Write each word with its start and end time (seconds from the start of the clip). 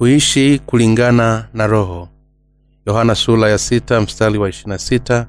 kuishi 0.00 0.58
kulingana 0.66 1.48
na 1.54 1.66
roho. 1.66 2.08
Yohana 2.86 3.14
sula 3.14 3.48
ya 3.48 3.58
sita 3.58 4.00
mstari 4.00 4.38
wa 4.38 4.52
sita 4.78 5.26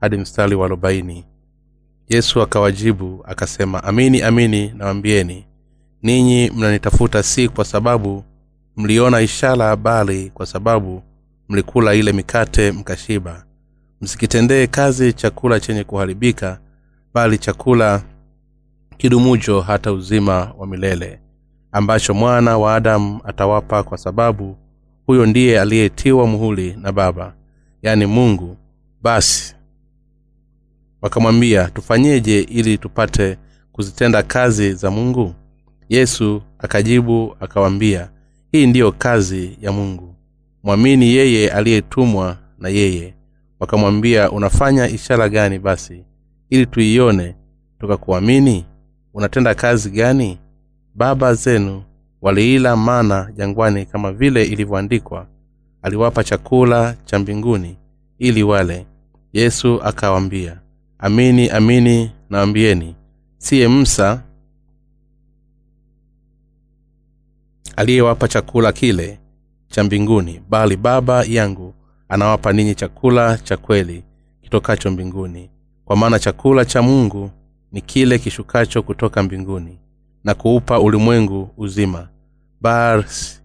hadi 0.00 0.16
mstari 0.16 0.54
wa 0.54 0.66
arobaini. 0.66 1.24
Yesu 2.08 2.42
akawajibu 2.42 3.24
akasema 3.28 3.84
amini 3.84 4.22
amini 4.22 4.68
nawambieni 4.76 5.46
ninyi 6.02 6.50
mnanitafuta 6.50 7.22
si 7.22 7.48
kwa 7.48 7.64
sababu 7.64 8.24
mliona 8.76 9.20
ishara 9.20 9.76
bali 9.76 10.30
kwa 10.30 10.46
sababu 10.46 11.02
mlikula 11.48 11.94
ile 11.94 12.12
mikate 12.12 12.72
mkashiba. 12.72 13.44
Msikitendee 14.00 14.66
kazi 14.66 15.12
chakula 15.12 15.60
chenye 15.60 15.84
kuharibika 15.84 16.60
bali 17.14 17.38
chakula 17.38 18.02
kidumujo 18.96 19.60
hata 19.60 19.92
uzima 19.92 20.52
wa 20.58 20.66
milele 20.66 21.20
ambacho 21.72 22.14
mwana 22.14 22.58
wa 22.58 22.74
adamu 22.74 23.20
atawapa 23.24 23.82
kwa 23.82 23.98
sababu 23.98 24.56
huyo 25.06 25.26
ndiye 25.26 25.60
aliyetiwa 25.60 26.26
muhuli 26.26 26.76
na 26.80 26.92
baba 26.92 27.34
yaani 27.82 28.06
mungu. 28.06 28.56
Basi 29.02 29.56
wakamwambia 31.02 31.68
tufanyeje 31.68 32.40
ili 32.40 32.78
tupate 32.78 33.38
kuzitenda 33.72 34.22
kazi 34.22 34.72
za 34.74 34.90
mungu? 34.90 35.34
Yesu 35.88 36.42
akajibu 36.58 37.36
akawambia 37.40 38.10
hii 38.52 38.66
ndiyo 38.66 38.92
kazi 38.92 39.58
ya 39.60 39.72
mungu. 39.72 40.14
Mwamini 40.62 41.06
yeye 41.14 41.50
aliyetumwa 41.50 42.38
na 42.58 42.68
yeye. 42.68 43.14
Wakamwambia 43.60 44.30
unafanya 44.30 44.88
ishara 44.88 45.28
gani 45.28 45.58
basi? 45.58 46.04
Ili 46.50 46.66
tuione 46.66 47.34
tukakuamini? 47.80 48.64
Unatenda 49.14 49.54
kazi 49.54 49.90
gani 49.90 50.38
baba 50.94 51.34
zenu 51.34 51.82
waliila 52.22 52.76
mana 52.76 53.32
jangwani 53.36 53.86
kama 53.86 54.12
vile 54.12 54.44
ilivyoandikwa. 54.44 55.26
Aliwapa 55.82 56.24
chakula 56.24 56.96
cha 57.04 57.18
mbinguni 57.18 57.76
ili 58.18 58.42
wale. 58.42 58.86
Yesu 59.32 59.82
akawambia 59.82 60.60
amini 60.98 61.48
amini 61.50 62.10
nawambieni 62.30 62.94
siye 63.38 63.68
msa 63.68 64.22
aliyewapa 67.76 68.28
chakula 68.28 68.72
kile 68.72 69.18
cha 69.68 69.84
mbinguni 69.84 70.42
bali 70.48 70.76
baba 70.76 71.24
yangu 71.24 71.74
anawapa 72.08 72.52
ninyi 72.52 72.74
chakula 72.74 73.38
cha 73.38 73.56
kweli 73.56 74.04
kitokacho 74.42 74.90
mbinguni. 74.90 75.50
Kwa 75.84 75.96
maana 75.96 76.18
chakula 76.18 76.64
cha 76.64 76.82
mungu 76.82 77.30
ni 77.72 77.80
kile 77.80 78.18
kishukacho 78.18 78.82
kutoka 78.82 79.22
mbinguni 79.22 79.78
na 80.24 80.34
kuupa 80.34 80.80
ulimwengu 80.80 81.48
uzima. 81.56 82.08
Basi 82.60 83.42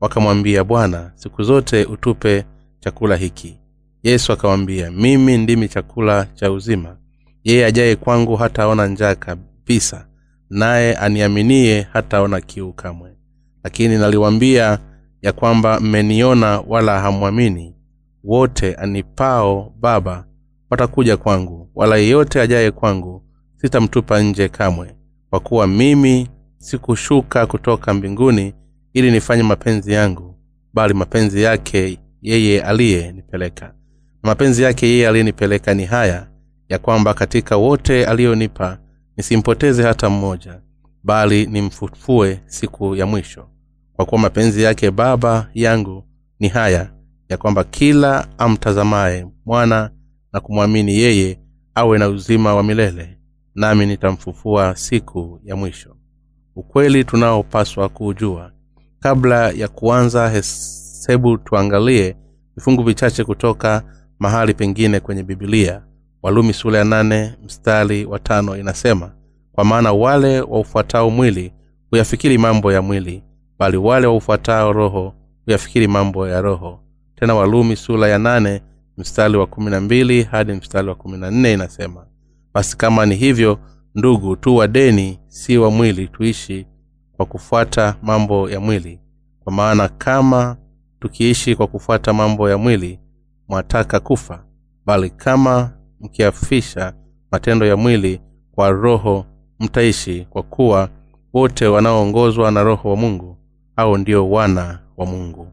wakamwambia 0.00 0.64
bwana 0.64 1.12
siku 1.14 1.42
zote 1.42 1.84
utupe 1.84 2.44
chakula 2.80 3.16
hiki. 3.16 3.58
Yesu 4.02 4.32
akamwambia 4.32 4.90
mimi 4.90 5.38
ndimi 5.38 5.68
chakula 5.68 6.26
cha 6.34 6.52
uzima. 6.52 6.96
Yeye 7.44 7.64
ajaye 7.66 7.96
kwangu 7.96 8.36
hataona 8.36 8.86
njaa 8.86 9.14
kabisa 9.14 10.06
naye 10.50 10.94
aniaminie 10.94 11.80
hataona 11.92 12.40
kiu 12.40 12.72
kamwe. 12.72 13.16
Lakini 13.64 13.98
naliwambia 13.98 14.78
ya 15.22 15.32
kwamba 15.32 15.80
mmeniona 15.80 16.60
wala 16.60 17.00
hamwamini. 17.00 17.74
Wote 18.24 18.74
anipao 18.74 19.74
baba 19.80 20.24
watakuja 20.70 21.16
kwangu 21.16 21.70
wala 21.74 21.96
yeyote 21.96 22.40
ajaye 22.40 22.70
kwangu 22.70 23.22
sitamtupa 23.56 24.20
nje 24.22 24.48
kamwe 24.48 24.94
kwa 25.30 25.40
kuwa 25.40 25.66
mimi 25.66 26.28
sikushuka 26.58 27.46
kutoka 27.46 27.94
mbinguni 27.94 28.54
ili 28.92 29.10
nifanye 29.10 29.42
mapenzi 29.42 29.92
yangu 29.92 30.34
bali 30.74 30.94
mapenzi 30.94 31.42
yake 31.42 31.98
yeye 32.22 32.62
aliyenipeleka. 32.62 33.66
Na 33.66 34.30
mapenzi 34.30 34.62
yake 34.62 34.86
yeye 34.86 35.08
aliyenipeleka 35.08 35.74
ni 35.74 35.84
haya 35.84 36.26
ya 36.68 36.78
kwamba 36.78 37.14
katika 37.14 37.56
wote 37.56 38.06
aliyonipa 38.06 38.78
nisimpoteze 39.16 39.82
hata 39.82 40.10
mmoja 40.10 40.60
bali 41.04 41.46
nimfufue 41.46 42.40
siku 42.46 42.96
ya 42.96 43.06
mwisho. 43.06 43.48
Kwa 43.96 44.06
kuwa 44.06 44.20
mapenzi 44.20 44.62
yake 44.62 44.90
baba 44.90 45.50
yangu 45.54 46.04
ni 46.40 46.48
haya 46.48 46.92
ya 47.28 47.36
kwamba 47.36 47.64
kila 47.64 48.28
amtazamaye 48.38 49.26
mwana 49.46 49.90
na 50.32 50.40
kumwamini 50.40 50.94
yeye 50.98 51.40
awe 51.74 51.98
na 51.98 52.08
uzima 52.08 52.54
wa 52.54 52.62
milele 52.62 53.18
nami 53.60 53.86
nitamfufua 53.86 54.76
siku 54.76 55.40
ya 55.44 55.56
mwisho. 55.56 55.96
Ukweli 56.56 57.04
tunaopaswa 57.04 57.88
kuujua. 57.88 58.52
Kabla 59.00 59.50
ya 59.50 59.68
kuanza 59.68 60.28
hesabu 60.28 61.38
tuangalie 61.38 62.16
vifungu 62.56 62.82
vichache 62.82 63.24
kutoka 63.24 63.82
mahali 64.18 64.54
pengine 64.54 65.00
kwenye 65.00 65.22
bibilia 65.22 65.82
walumi 66.22 66.52
sula 66.52 66.78
ya 66.78 66.84
nane 66.84 67.34
mstari 67.44 68.04
wa 68.04 68.18
tano 68.18 68.56
inasema 68.56 69.12
kwa 69.52 69.64
maana 69.64 69.92
wale 69.92 70.40
waufuatao 70.40 71.10
mwili 71.10 71.52
huyafikiri 71.90 72.38
mambo 72.38 72.72
ya 72.72 72.82
mwili 72.82 73.22
bali 73.58 73.76
wale 73.76 74.06
waufuatao 74.06 74.72
roho 74.72 75.14
huyafikiri 75.44 75.88
mambo 75.88 76.28
ya 76.28 76.40
roho. 76.40 76.80
Tena 77.16 77.34
walumi 77.34 77.76
sula 77.76 78.08
ya 78.08 78.18
nane 78.18 78.62
mstari 78.98 79.36
wa 79.36 79.46
kumi 79.46 79.70
na 79.70 79.80
mbili 79.80 80.22
hadi 80.22 80.52
mstari 80.52 80.88
wa 80.88 80.94
kumi 80.94 81.18
na 81.18 81.30
nne 81.30 81.52
inasema 81.52 82.06
basi 82.54 82.76
kama 82.76 83.06
ni 83.06 83.14
hivyo 83.14 83.58
ndugu 83.94 84.36
tu 84.36 84.56
wa 84.56 84.68
deni 84.68 85.18
si 85.26 85.58
wa 85.58 85.70
mwili 85.70 86.08
tuishi 86.08 86.66
kwa 87.16 87.26
kufuata 87.26 87.96
mambo 88.02 88.50
ya 88.50 88.60
mwili. 88.60 89.00
Kwa 89.44 89.52
maana 89.52 89.88
kama 89.88 90.56
tukiishi 91.00 91.56
kwa 91.56 91.66
kufuata 91.66 92.12
mambo 92.12 92.50
ya 92.50 92.58
mwili 92.58 92.98
mwataka 93.48 94.00
kufa. 94.00 94.44
Bali 94.86 95.10
kama 95.10 95.72
mkiafisha 96.00 96.92
matendo 97.32 97.66
ya 97.66 97.76
mwili 97.76 98.20
kwa 98.52 98.70
roho 98.70 99.26
mtaishi 99.60 100.26
kwa 100.30 100.42
kuwa 100.42 100.88
wote 101.32 101.66
wanaoongozwa 101.66 102.50
na 102.50 102.62
roho 102.62 102.90
wa 102.90 102.96
mungu 102.96 103.36
au 103.76 103.98
ndio 103.98 104.30
wana 104.30 104.78
wa 104.96 105.06
mungu. 105.06 105.48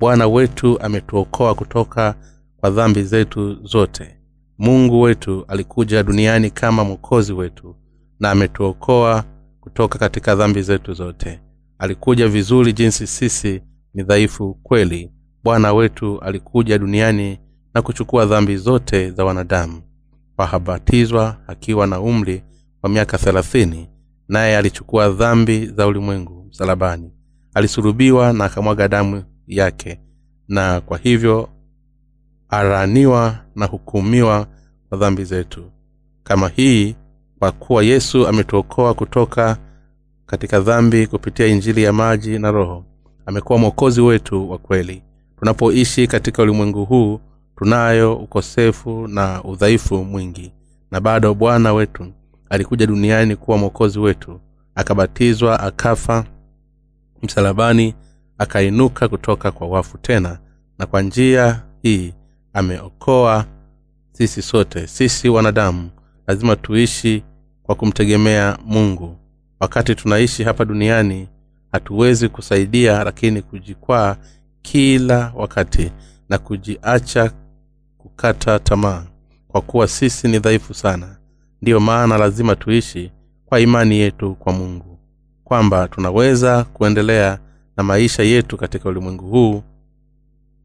Bwana 0.00 0.26
wetu 0.28 0.80
ametuokoa 0.80 1.54
kutoka 1.54 2.14
kwa 2.60 2.70
dhambi 2.70 3.02
zetu 3.02 3.54
zote 3.66 4.16
mungu 4.60 5.00
wetu 5.00 5.44
alikuja 5.48 6.02
duniani 6.02 6.50
kama 6.50 6.84
mwokozi 6.84 7.32
wetu 7.32 7.76
na 8.20 8.30
ametuokoa 8.30 9.24
kutoka 9.60 9.98
katika 9.98 10.34
dhambi 10.34 10.62
zetu 10.62 10.92
zote. 10.92 11.40
Alikuja 11.78 12.28
vizuri 12.28 12.72
jinsi 12.72 13.06
sisi 13.06 13.62
ni 13.94 14.02
dhaifu 14.02 14.54
kweli. 14.54 15.12
Bwana 15.44 15.72
wetu 15.72 16.20
alikuja 16.20 16.78
duniani 16.78 17.38
na 17.74 17.82
kuchukua 17.82 18.26
dhambi 18.26 18.56
zote 18.56 19.10
za 19.10 19.24
wanadamu. 19.24 19.82
Wahabatizwa 20.38 21.36
akiwa 21.46 21.86
na 21.86 22.00
umri 22.00 22.42
wa 22.82 22.90
miaka 22.90 23.18
thelathini 23.18 23.88
naye 24.28 24.56
alichukua 24.56 25.08
dhambi 25.10 25.66
za 25.66 25.86
ulimwengu 25.86 26.46
msalabani. 26.50 27.10
Alisurubiwa 27.54 28.32
na 28.32 28.44
akamwaga 28.44 28.88
damu 28.88 29.24
yake 29.46 30.00
na 30.48 30.80
kwa 30.80 30.98
hivyo 30.98 31.48
araniwa 32.50 33.38
na 33.56 33.66
hukumiwa 33.66 34.46
kwa 34.88 34.98
dhambi 34.98 35.24
zetu. 35.24 35.64
Kama 36.24 36.48
hii 36.48 36.96
kwa 37.38 37.52
kuwa 37.52 37.82
yesu 37.82 38.28
ametuokoa 38.28 38.94
kutoka 38.94 39.56
katika 40.26 40.60
dhambi 40.60 41.06
kupitia 41.06 41.46
injili 41.46 41.82
ya 41.82 41.92
maji 41.92 42.38
na 42.38 42.50
roho 42.50 42.84
amekuwa 43.26 43.58
mwokozi 43.58 44.00
wetu 44.00 44.50
wa 44.50 44.58
kweli. 44.58 45.02
Tunapoishi 45.38 46.06
katika 46.06 46.42
ulimwengu 46.42 46.84
huu 46.84 47.20
tunayo 47.56 48.16
ukosefu 48.16 49.08
na 49.08 49.44
udhaifu 49.44 50.04
mwingi 50.04 50.52
na 50.90 51.00
bado 51.00 51.34
bwana 51.34 51.72
wetu 51.72 52.06
alikuja 52.50 52.86
duniani 52.86 53.36
kuwa 53.36 53.58
mwokozi 53.58 53.98
wetu 53.98 54.40
akabatizwa 54.74 55.60
akafa 55.60 56.24
msalabani 57.22 57.94
akainuka 58.38 59.08
kutoka 59.08 59.50
kwa 59.50 59.66
wafu 59.68 59.98
tena 59.98 60.38
na 60.78 60.86
kwa 60.86 61.02
njia 61.02 61.62
hii 61.82 62.14
ameokoa 62.52 63.44
sisi 64.12 64.42
sote 64.42 64.86
sisi 64.86 65.28
wanadamu. 65.28 65.90
Lazima 66.26 66.56
tuishi 66.56 67.22
kwa 67.62 67.74
kumtegemea 67.74 68.58
mungu. 68.66 69.16
Wakati 69.60 69.94
tunaishi 69.94 70.44
hapa 70.44 70.64
duniani 70.64 71.28
hatuwezi 71.72 72.28
kusaidia 72.28 73.04
lakini 73.04 73.42
kujikwaa 73.42 74.16
kila 74.62 75.32
wakati 75.36 75.92
na 76.28 76.38
kujiacha 76.38 77.32
kukata 77.98 78.58
tamaa 78.58 79.04
kwa 79.48 79.60
kuwa 79.60 79.88
sisi 79.88 80.28
ni 80.28 80.38
dhaifu 80.38 80.74
sana. 80.74 81.16
Ndiyo 81.62 81.80
maana 81.80 82.18
lazima 82.18 82.56
tuishi 82.56 83.12
kwa 83.46 83.60
imani 83.60 83.98
yetu 83.98 84.34
kwa 84.34 84.52
mungu 84.52 84.98
kwamba 85.44 85.88
tunaweza 85.88 86.64
kuendelea 86.64 87.38
na 87.76 87.82
maisha 87.82 88.22
yetu 88.22 88.56
katika 88.56 88.88
ulimwengu 88.88 89.24
huu 89.30 89.62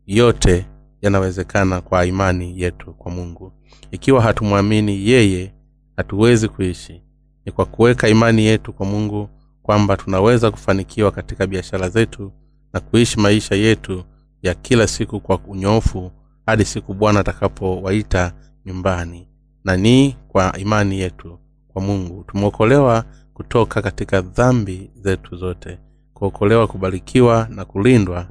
yote 0.07 0.65
yanawezekana 1.01 1.81
kwa 1.81 2.05
imani 2.05 2.61
yetu 2.61 2.93
kwa 2.93 3.11
mungu. 3.11 3.51
Ikiwa 3.91 4.21
hatumwamini 4.21 5.09
yeye 5.09 5.53
hatuwezi 5.97 6.47
kuishi. 6.47 7.01
Ni 7.45 7.51
kwa 7.51 7.65
kuweka 7.65 8.07
imani 8.09 8.45
yetu 8.45 8.73
kwa 8.73 8.85
mungu 8.85 9.29
kwamba 9.63 9.97
tunaweza 9.97 10.51
kufanikiwa 10.51 11.11
katika 11.11 11.47
biashara 11.47 11.89
zetu 11.89 12.31
na 12.73 12.79
kuishi 12.79 13.19
maisha 13.19 13.55
yetu 13.55 14.03
ya 14.41 14.53
kila 14.53 14.87
siku 14.87 15.19
kwa 15.19 15.39
unyoofu 15.47 16.11
hadi 16.45 16.65
siku 16.65 16.93
bwana 16.93 17.19
atakapowaita 17.19 18.33
nyumbani. 18.65 19.27
Na 19.63 19.77
ni 19.77 20.15
kwa 20.27 20.57
imani 20.57 20.99
yetu 20.99 21.39
kwa 21.67 21.81
mungu. 21.81 22.23
Tumeokolewa 22.23 23.05
kutoka 23.33 23.81
katika 23.81 24.21
dhambi 24.21 24.91
zetu 24.95 25.35
zote. 25.35 25.77
Kuokolewa 26.13 26.67
kubarikiwa 26.67 27.47
na 27.51 27.65
kulindwa. 27.65 28.27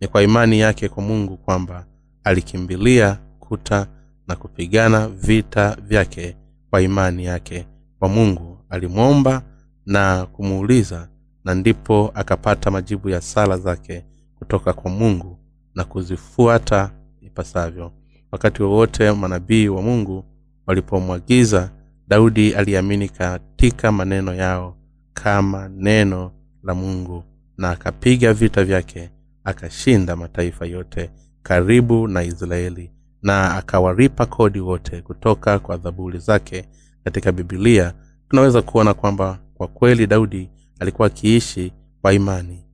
Ni 0.00 0.08
kwa 0.08 0.22
imani 0.22 0.60
yake 0.60 0.88
kwa 0.88 1.02
mungu 1.02 1.36
kwamba 1.36 1.86
alikimbilia 2.24 3.18
kuta 3.40 3.86
na 4.28 4.36
kupigana 4.36 5.08
vita 5.08 5.76
vyake 5.82 6.36
kwa 6.70 6.82
imani 6.82 7.24
yake. 7.24 7.66
Kwa 7.98 8.08
mungu 8.08 8.58
alimwomba 8.68 9.42
na 9.86 10.26
kumuuliza 10.26 11.08
na 11.44 11.54
ndipo 11.54 12.10
akapata 12.14 12.70
majibu 12.70 13.08
ya 13.08 13.20
sala 13.20 13.58
zake 13.58 14.04
kutoka 14.38 14.72
kwa 14.72 14.90
mungu 14.90 15.38
na 15.74 15.84
kuzifuata 15.84 16.90
ipasavyo. 17.20 17.92
Wakati 18.32 18.62
wowote 18.62 19.12
manabii 19.12 19.68
wa 19.68 19.82
mungu 19.82 20.24
walipomwagiza 20.66 21.70
daudi 22.08 22.54
aliamini 22.54 23.08
katika 23.08 23.92
maneno 23.92 24.34
yao 24.34 24.76
kama 25.14 25.68
neno 25.68 26.32
la 26.62 26.74
mungu 26.74 27.24
na 27.58 27.70
akapiga 27.70 28.32
vita 28.34 28.64
vyake 28.64 29.10
akashinda 29.44 30.16
mataifa 30.16 30.66
yote 30.66 31.10
karibu 31.42 32.08
na 32.08 32.22
israeli 32.22 32.92
na 33.22 33.56
akawaripa 33.56 34.26
kodi 34.26 34.60
wote 34.60 35.02
kutoka 35.02 35.58
kwa 35.58 35.76
dhabuli 35.76 36.18
zake 36.18 36.68
katika 37.04 37.32
bibilia 37.32 37.94
tunaweza 38.28 38.62
kuona 38.62 38.94
kwamba 38.94 39.38
kwa 39.54 39.68
kweli 39.68 40.06
daudi 40.06 40.50
alikuwa 40.78 41.06
akiishi 41.06 41.72
kwa 42.02 42.12
imani. 42.12 42.64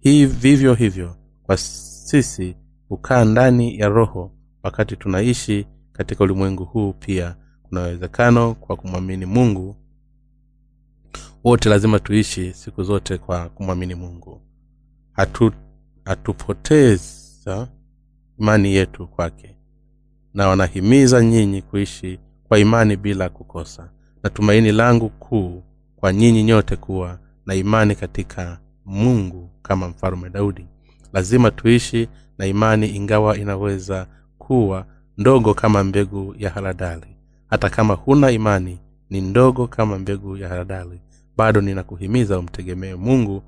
Hii 0.00 0.26
vivyo 0.26 0.74
hivyo 0.74 1.16
kwa 1.42 1.56
sisi 1.56 2.56
hukaa 2.88 3.24
ndani 3.24 3.78
ya 3.78 3.88
roho 3.88 4.32
wakati 4.62 4.96
tunaishi 4.96 5.66
katika 5.92 6.24
ulimwengu 6.24 6.64
huu 6.64 6.92
pia 6.92 7.36
kuna 7.62 7.80
uwezekano 7.82 8.54
kwa 8.54 8.76
kumwamini 8.76 9.26
mungu. 9.26 9.76
Wote 11.44 11.68
lazima 11.68 11.98
tuishi 11.98 12.52
siku 12.54 12.82
zote 12.82 13.18
kwa 13.18 13.48
kumwamini 13.48 13.94
mungu. 13.94 14.40
Hatu 15.12 15.52
hatupoteza 16.04 17.68
imani 18.38 18.74
yetu 18.74 19.06
kwake 19.06 19.56
na 20.34 20.48
wanahimiza 20.48 21.24
nyinyi 21.24 21.62
kuishi 21.62 22.18
kwa 22.48 22.58
imani 22.58 22.96
bila 22.96 23.28
kukosa. 23.28 23.90
Na 24.22 24.30
tumaini 24.30 24.72
langu 24.72 25.08
kuu 25.08 25.62
kwa 25.96 26.12
nyinyi 26.12 26.42
nyote 26.42 26.76
kuwa 26.76 27.18
na 27.46 27.54
imani 27.54 27.94
katika 27.94 28.58
mungu 28.84 29.50
kama 29.62 29.88
mfalume 29.88 30.30
daudi. 30.30 30.66
Lazima 31.12 31.50
tuishi 31.50 32.08
na 32.38 32.46
imani 32.46 32.88
ingawa 32.88 33.38
inaweza 33.38 34.06
kuwa 34.38 34.86
ndogo 35.18 35.54
kama 35.54 35.84
mbegu 35.84 36.34
ya 36.38 36.50
haradali. 36.50 37.16
Hata 37.46 37.70
kama 37.70 37.94
huna 37.94 38.30
imani 38.30 38.78
ni 39.10 39.20
ndogo 39.20 39.66
kama 39.66 39.98
mbegu 39.98 40.36
ya 40.36 40.48
haradali. 40.48 41.00
Bado 41.36 41.60
ninakuhimiza 41.60 42.38
umtegemee 42.38 42.94
mungu 42.94 43.42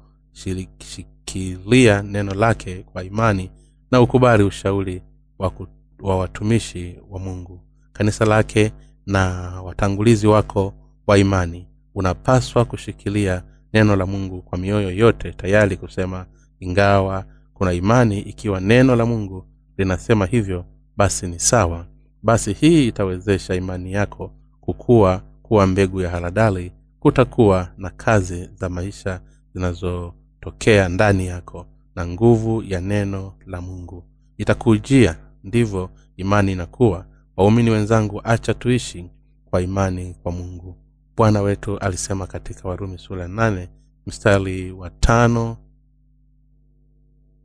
shikilia 0.79 2.02
neno 2.02 2.35
lake 2.35 2.82
kwa 2.93 3.05
imani 3.05 3.50
na 3.90 4.00
ukubali 4.00 4.43
ushauri 4.44 5.02
wa, 5.38 5.52
wa 6.00 6.19
watumishi 6.19 6.99
wa 7.11 7.19
mungu. 7.19 7.61
Kanisa 7.93 8.25
lake 8.25 8.73
na 9.06 9.23
watangulizi 9.62 10.26
wako 10.26 10.75
wa 11.06 11.19
imani 11.19 11.67
unapaswa 11.94 12.64
kushikilia 12.64 13.43
neno 13.73 13.96
la 13.96 14.06
mungu 14.06 14.43
kwa 14.43 14.58
mioyo 14.58 14.90
yote 14.90 15.32
tayari 15.32 15.76
kusema 15.76 16.26
ingawa 16.61 17.25
kuna 17.55 17.73
imani 17.73 18.20
ikiwa 18.20 18.61
neno 18.61 18.96
la 18.96 19.06
mungu 19.06 19.44
linasema 19.79 20.26
hivyo 20.26 20.64
basi 20.96 21.26
ni 21.26 21.38
sawa. 21.40 21.87
Basi 22.23 22.52
hii 22.52 22.88
itawezesha 22.88 23.55
imani 23.55 23.93
yako 23.93 24.32
kukua 24.61 25.23
kuwa 25.43 25.67
mbegu 25.67 26.00
ya 26.00 26.11
haradali 26.11 26.73
kutakuwa 27.00 27.69
na 27.79 27.90
kazi 27.90 28.50
za 28.55 28.69
maisha 28.69 29.20
zinazotokea 29.55 30.88
ndani 30.88 31.26
yako 31.26 31.67
na 31.99 32.06
nguvu 32.06 32.62
ya 32.62 32.81
neno 32.81 33.33
la 33.47 33.61
mungu. 33.61 34.05
Itakujia 34.37 35.17
ndivyo 35.45 35.91
imani 36.17 36.53
inakuwa. 36.53 37.06
Waumini 37.37 37.71
wenzangu 37.71 38.21
acha 38.25 38.55
tuishi 38.55 39.11
kwa 39.45 39.62
imani 39.62 40.15
kwa 40.23 40.33
mungu. 40.33 40.77
Bwana 41.17 41.43
wetu 41.43 41.79
alisema 41.79 42.27
katika 42.27 42.69
warumi 42.69 42.99
sura 42.99 43.29
nane 43.29 43.69
mstari 44.06 44.73
wa 44.73 44.91
tano 44.91 45.56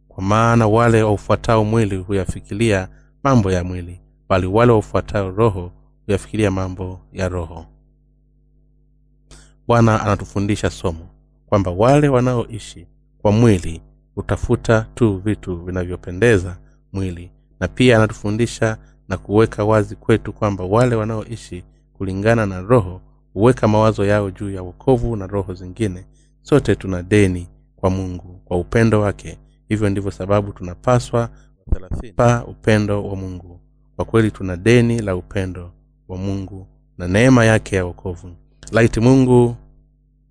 kwa 0.08 0.24
maana 0.24 0.68
wale 0.68 1.04
waufuatao 1.04 1.66
mwili 1.66 1.96
huyafikiria 1.98 2.90
mambo 3.24 3.52
ya 3.52 3.64
mwili 3.64 4.02
bali 4.30 4.48
wale 4.48 4.72
waufuatao 4.72 5.32
roho 5.32 5.72
huyafikiria 6.06 6.52
mambo 6.52 7.00
ya 7.14 7.30
roho. 7.30 7.66
Bwana 9.68 10.02
anatufundisha 10.02 10.70
somo 10.70 11.08
kwamba 11.46 11.72
wale 11.72 12.10
wanaoishi 12.10 12.88
kwa 13.22 13.32
mwili 13.32 13.82
hutafuta 14.16 14.86
tu 14.96 15.18
vitu 15.18 15.56
vinavyopendeza 15.58 16.58
mwili. 16.94 17.32
Na 17.60 17.68
pia 17.68 17.98
anatufundisha 17.98 18.78
na 19.10 19.18
kuweka 19.18 19.66
wazi 19.66 19.96
kwetu 19.96 20.34
kwamba 20.34 20.64
wale 20.64 20.96
wanaoishi 20.96 21.64
kulingana 21.94 22.46
na 22.46 22.62
roho 22.62 23.02
huweka 23.34 23.68
mawazo 23.68 24.06
yao 24.06 24.32
juu 24.32 24.50
ya 24.52 24.62
wokovu 24.64 25.16
na 25.16 25.28
roho 25.28 25.54
zingine. 25.54 26.06
Sote 26.42 26.76
tuna 26.76 27.04
deni 27.04 27.48
kwa 27.76 27.90
mungu 27.90 28.42
kwa 28.46 28.58
upendo 28.58 29.02
wake. 29.02 29.38
Hivyo 29.70 29.90
ndivyo 29.90 30.12
sababu 30.12 30.52
tunapaswa 30.52 31.30
pa 32.16 32.46
upendo 32.46 33.04
wa 33.08 33.16
mungu. 33.16 33.60
Kwa 33.96 34.06
kweli 34.06 34.32
tuna 34.32 34.58
deni 34.58 35.00
la 35.00 35.16
upendo 35.16 35.72
wa 36.08 36.18
mungu 36.18 36.68
na 36.98 37.08
neema 37.08 37.46
yake 37.46 37.76
ya 37.76 37.86
wokovu. 37.86 38.36
Laiti 38.72 39.00
mungu 39.00 39.56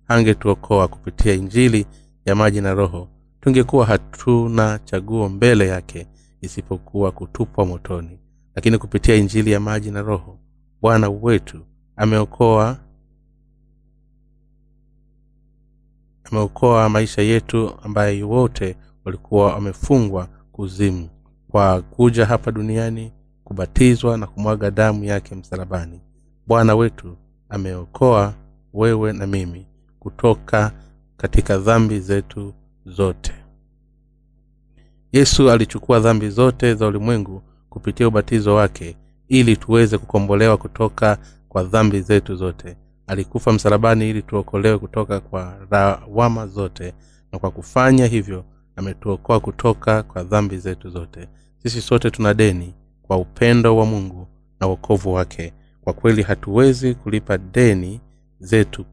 angetuokoa 0.07 0.87
kupitia 0.87 1.33
injili 1.33 1.85
ya 2.25 2.35
maji 2.35 2.61
na 2.61 2.73
roho 2.73 3.07
tungekuwa 3.43 3.85
hatuna 3.85 4.79
chaguo 4.79 5.29
mbele 5.29 5.67
yake 5.67 6.07
isipokuwa 6.41 7.11
kutupwa 7.11 7.65
motoni. 7.65 8.19
Lakini 8.55 8.77
kupitia 8.77 9.15
injili 9.15 9.51
ya 9.51 9.59
maji 9.59 9.91
na 9.91 10.01
roho 10.01 10.39
bwana 10.81 11.09
wetu 11.09 11.59
ameokoa 11.95 12.77
ameokoa 16.23 16.89
maisha 16.89 17.21
yetu 17.21 17.71
ambaye 17.83 18.23
wote 18.23 18.75
walikuwa 19.05 19.53
wamefungwa 19.53 20.27
kuzimu 20.51 21.09
kwa 21.47 21.81
kuja 21.81 22.25
hapa 22.25 22.51
duniani 22.51 23.11
kubatizwa 23.43 24.17
na 24.17 24.27
kumwaga 24.27 24.71
damu 24.71 25.03
yake 25.03 25.35
msalabani. 25.35 26.01
Bwana 26.47 26.75
wetu 26.75 27.17
ameokoa 27.49 28.33
wewe 28.73 29.13
na 29.13 29.27
mimi 29.27 29.67
kutoka 29.99 30.71
katika 31.17 31.57
dhambi 31.57 31.99
zetu 31.99 32.53
zote. 32.85 33.33
Yesu 35.11 35.51
alichukua 35.51 35.99
dhambi 35.99 36.29
zote 36.29 36.75
za 36.75 36.87
ulimwengu 36.87 37.41
kupitia 37.69 38.07
ubatizo 38.07 38.55
wake 38.55 38.97
ili 39.27 39.57
tuweze 39.57 39.97
kukombolewa 39.97 40.57
kutoka 40.57 41.17
kwa 41.49 41.63
dhambi 41.63 42.01
zetu 42.01 42.35
zote. 42.35 42.77
Alikufa 43.07 43.53
msalabani 43.53 44.09
ili 44.09 44.21
tuokolewe 44.21 44.77
kutoka 44.77 45.19
kwa 45.19 45.57
rawama 45.69 46.47
zote 46.47 46.93
na 47.31 47.39
kwa 47.39 47.51
kufanya 47.51 48.05
hivyo 48.05 48.45
ametuokoa 48.75 49.39
kutoka 49.39 50.03
kwa 50.03 50.23
dhambi 50.23 50.57
zetu 50.57 50.89
zote. 50.89 51.27
Sisi 51.57 51.81
sote 51.81 52.11
tuna 52.11 52.33
deni 52.33 52.73
kwa 53.01 53.17
upendo 53.17 53.77
wa 53.77 53.85
mungu 53.85 54.27
na 54.59 54.67
wokovu 54.67 55.13
wake. 55.13 55.53
Kwa 55.81 55.93
kweli 55.93 56.21
hatuwezi 56.23 56.95
kulipa 56.95 57.37
deni 57.37 58.01
zetu 58.39 58.85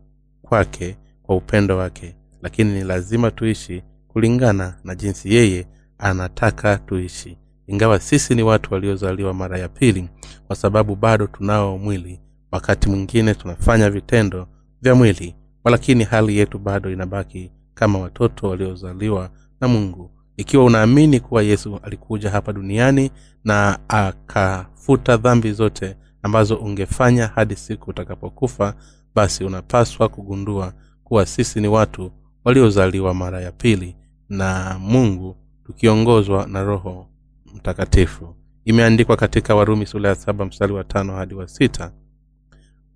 kwake 0.43 0.97
kwa 1.23 1.37
upendo 1.37 1.77
wake 1.77 2.17
lakini 2.43 2.73
ni 2.73 2.85
lazima 2.85 3.31
tuishi 3.31 3.83
kulingana 4.09 4.75
na 4.85 4.95
jinsi 4.95 5.35
yeye 5.35 5.67
anataka 5.99 6.79
tuishi. 6.79 7.39
Ingawa 7.67 8.01
sisi 8.01 8.35
ni 8.35 8.43
watu 8.43 8.75
waliozaliwa 8.75 9.35
mara 9.35 9.59
ya 9.59 9.69
pili 9.69 10.09
kwa 10.47 10.57
sababu 10.57 10.97
bado 10.97 11.27
tunao 11.27 11.79
mwili 11.79 12.21
wakati 12.53 12.89
mwingine 12.89 13.35
tunafanya 13.35 13.91
vitendo 13.91 14.49
vya 14.83 14.95
mwili 14.95 15.35
walakini 15.65 16.05
hali 16.05 16.37
yetu 16.39 16.59
bado 16.59 16.91
inabaki 16.91 17.53
kama 17.75 17.99
watoto 17.99 18.49
waliozaliwa 18.49 19.31
na 19.61 19.69
mungu. 19.69 20.11
Ikiwa 20.37 20.65
unaamini 20.65 21.21
kuwa 21.21 21.43
yesu 21.43 21.81
alikuja 21.83 22.31
hapa 22.31 22.53
duniani 22.53 23.11
na 23.45 23.79
akafuta 23.89 25.17
dhambi 25.17 25.53
zote 25.53 25.97
ambazo 26.23 26.57
ungefanya 26.57 27.27
hadi 27.27 27.57
siku 27.57 27.91
utakapokufa 27.91 28.75
basi 29.15 29.45
unapaswa 29.45 30.09
kugundua 30.09 30.73
kuwa 31.05 31.27
sisi 31.27 31.61
ni 31.61 31.69
watu 31.69 32.13
waliozaliwa 32.45 33.15
mara 33.15 33.41
ya 33.41 33.53
pili 33.53 33.97
na 34.29 34.79
mungu 34.81 35.37
tukiongozwa 35.67 36.47
na 36.47 36.63
roho 36.63 37.07
mtakatifu. 37.55 38.35
Imeandikwa 38.65 39.17
katika 39.17 39.55
warumi 39.55 39.87
sura 39.87 40.09
ya 40.09 40.15
saba 40.15 40.45
mstari 40.45 40.73
wa 40.73 40.85
tano 40.85 41.13
hadi 41.17 41.35
wa 41.35 41.49
sita 41.49 41.93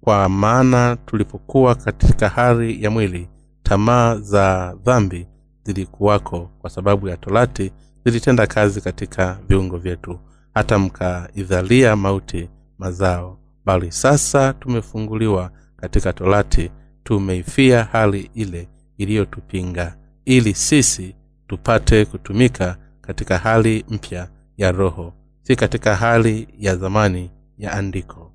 kwa 0.00 0.28
maana 0.28 0.96
tulipokuwa 1.06 1.74
katika 1.74 2.28
hali 2.28 2.82
ya 2.84 2.90
mwili 2.90 3.28
tamaa 3.62 4.16
za 4.16 4.76
dhambi 4.84 5.26
zilikuwako 5.64 6.50
kwa 6.58 6.70
sababu 6.70 7.08
ya 7.08 7.16
torati 7.16 7.72
zilitenda 8.04 8.46
kazi 8.46 8.80
katika 8.80 9.38
viungo 9.48 9.76
vyetu 9.78 10.18
hata 10.54 10.78
mkaidhalia 10.78 11.96
mauti 11.96 12.48
mazao. 12.78 13.38
Bali 13.64 13.92
sasa 13.92 14.52
tumefunguliwa 14.52 15.50
katika 15.76 16.12
torati 16.12 16.70
tumeifia 17.04 17.84
hali 17.84 18.30
ile 18.34 18.68
iliyotupinga 18.98 19.96
ili 20.24 20.54
sisi 20.54 21.16
tupate 21.46 22.04
kutumika 22.04 22.76
katika 23.00 23.38
hali 23.38 23.84
mpya 23.88 24.28
ya 24.56 24.72
roho 24.72 25.12
si 25.42 25.56
katika 25.56 25.96
hali 25.96 26.48
ya 26.58 26.76
zamani 26.76 27.30
ya 27.58 27.72
andiko. 27.72 28.32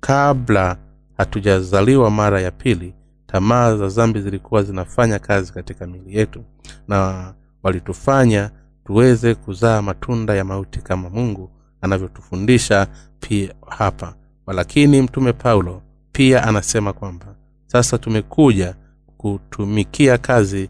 Kabla 0.00 0.76
hatujazaliwa 1.16 2.10
mara 2.10 2.40
ya 2.40 2.50
pili 2.50 2.94
tamaa 3.26 3.76
za 3.76 3.88
zambi 3.88 4.20
zilikuwa 4.20 4.62
zinafanya 4.62 5.18
kazi 5.18 5.52
katika 5.52 5.86
miili 5.86 6.16
yetu 6.18 6.44
na 6.88 7.32
walitufanya 7.62 8.50
tuweze 8.84 9.34
kuzaa 9.34 9.82
matunda 9.82 10.34
ya 10.34 10.44
mauti 10.44 10.80
kama 10.80 11.10
mungu 11.10 11.50
anavyotufundisha 11.80 12.86
pia 13.20 13.54
hapa. 13.68 14.14
Walakini 14.46 15.02
mtume 15.02 15.32
paulo 15.32 15.82
pia 16.12 16.42
anasema 16.44 16.92
kwamba 16.92 17.26
sasa 17.66 17.98
tumekuja 17.98 18.74
kutumikia 19.22 20.18
kazi 20.18 20.68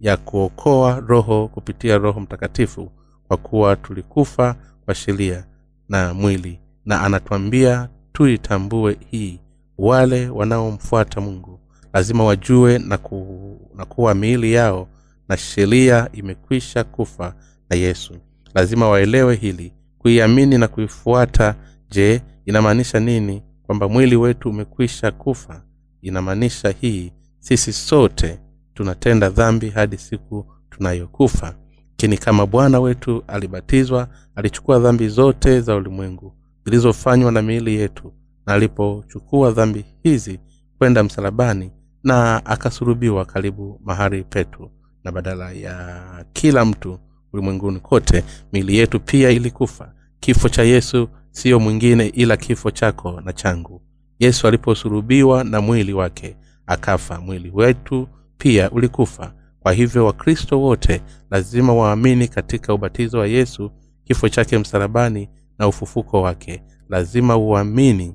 ya 0.00 0.16
kuokoa 0.16 1.00
roho 1.00 1.48
kupitia 1.48 1.98
roho 1.98 2.20
mtakatifu 2.20 2.90
kwa 3.28 3.36
kuwa 3.36 3.76
tulikufa 3.76 4.56
kwa 4.84 4.94
sheria 4.94 5.44
na 5.88 6.14
mwili. 6.14 6.60
Na 6.84 7.00
anatuambia 7.02 7.88
tuitambue 8.12 8.96
hii 9.10 9.40
wale 9.78 10.28
wanaomfuata 10.28 11.20
mungu. 11.20 11.60
Lazima 11.92 12.24
wajue 12.24 12.78
na, 12.78 12.98
ku, 12.98 13.60
na 13.76 13.84
kuwa 13.84 14.14
miili 14.14 14.52
yao 14.52 14.88
na 15.28 15.36
sheria 15.36 16.08
imekwisha 16.12 16.84
kufa 16.84 17.34
na 17.70 17.76
yesu. 17.76 18.14
Lazima 18.54 18.88
waelewe 18.88 19.34
hili 19.36 19.72
kuiamini 19.98 20.58
na 20.58 20.68
kuifuata. 20.68 21.54
Je 21.90 22.22
inamaanisha 22.46 23.00
nini 23.00 23.42
kwamba 23.62 23.88
mwili 23.88 24.16
wetu 24.16 24.50
umekwisha 24.50 25.10
kufa? 25.10 25.62
Inamaanisha 26.02 26.74
hii 26.80 27.12
sisi 27.44 27.72
sote 27.72 28.38
tunatenda 28.74 29.30
dhambi 29.30 29.70
hadi 29.70 29.98
siku 29.98 30.46
tunayokufa. 30.70 31.54
Lakini 31.90 32.18
kama 32.18 32.46
bwana 32.46 32.80
wetu 32.80 33.24
alibatizwa 33.26 34.08
alichukua 34.34 34.78
dhambi 34.78 35.08
zote 35.08 35.60
za 35.60 35.76
ulimwengu 35.76 36.34
zilizofanywa 36.64 37.32
na 37.32 37.42
miili 37.42 37.74
yetu 37.74 38.12
na 38.46 38.54
alipochukua 38.54 39.50
dhambi 39.50 39.84
hizi 40.02 40.40
kwenda 40.78 41.02
msalabani 41.04 41.70
na 42.04 42.46
akasulubiwa 42.46 43.24
karibu 43.24 43.80
mahali 43.84 44.22
petu 44.22 44.70
na 45.04 45.12
badala 45.12 45.52
ya 45.52 46.24
kila 46.32 46.64
mtu 46.64 46.98
ulimwenguni 47.32 47.80
kote 47.80 48.24
miili 48.52 48.76
yetu 48.76 49.00
pia 49.00 49.30
ilikufa. 49.30 49.92
Kifo 50.20 50.48
cha 50.48 50.62
yesu 50.62 51.08
siyo 51.30 51.60
mwingine 51.60 52.06
ila 52.06 52.36
kifo 52.36 52.70
chako 52.70 53.20
na 53.20 53.32
changu. 53.32 53.82
Yesu 54.18 54.46
aliposulubiwa 54.48 55.44
na 55.44 55.60
mwili 55.60 55.92
wake 55.92 56.36
akafa 56.66 57.20
mwili 57.20 57.50
wetu 57.54 58.08
pia 58.38 58.70
ulikufa. 58.70 59.34
Kwa 59.60 59.72
hivyo 59.72 60.06
wakristo 60.06 60.60
wote 60.60 61.02
lazima 61.30 61.74
waamini 61.74 62.28
katika 62.28 62.74
ubatizo 62.74 63.18
wa 63.18 63.26
yesu 63.26 63.70
kifo 64.04 64.28
chake 64.28 64.58
msalabani 64.58 65.28
na 65.58 65.68
ufufuko 65.68 66.22
wake. 66.22 66.62
Lazima 66.88 67.36
uamini 67.36 68.14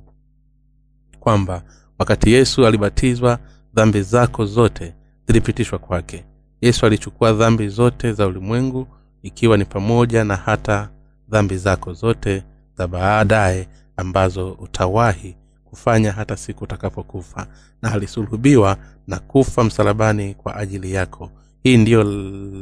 kwamba 1.20 1.64
wakati 2.00 2.32
yesu 2.32 2.68
alibatizwa 2.68 3.40
dhambi 3.74 4.02
zako 4.02 4.46
zote 4.46 4.94
zilipitishwa 5.28 5.80
kwake. 5.80 6.26
Yesu 6.62 6.86
alichukua 6.86 7.34
dhambi 7.34 7.68
zote 7.68 8.14
za 8.14 8.28
ulimwengu 8.28 8.88
ikiwa 9.22 9.58
ni 9.58 9.66
pamoja 9.66 10.24
na 10.24 10.36
hata 10.36 10.90
dhambi 11.30 11.58
zako 11.58 11.94
zote 11.94 12.44
za 12.78 12.88
baadaye 12.88 13.68
ambazo 13.98 14.52
utawahi 14.52 15.38
kufanya 15.70 16.12
hata 16.12 16.38
siku 16.38 16.64
utakapokufa 16.64 17.48
na 17.82 17.92
alisulubiwa 17.92 18.78
na 19.08 19.20
kufa 19.20 19.64
msalabani 19.64 20.34
kwa 20.34 20.56
ajili 20.56 20.94
yako. 20.94 21.30
Hii 21.64 21.78
ndiyo 21.78 22.04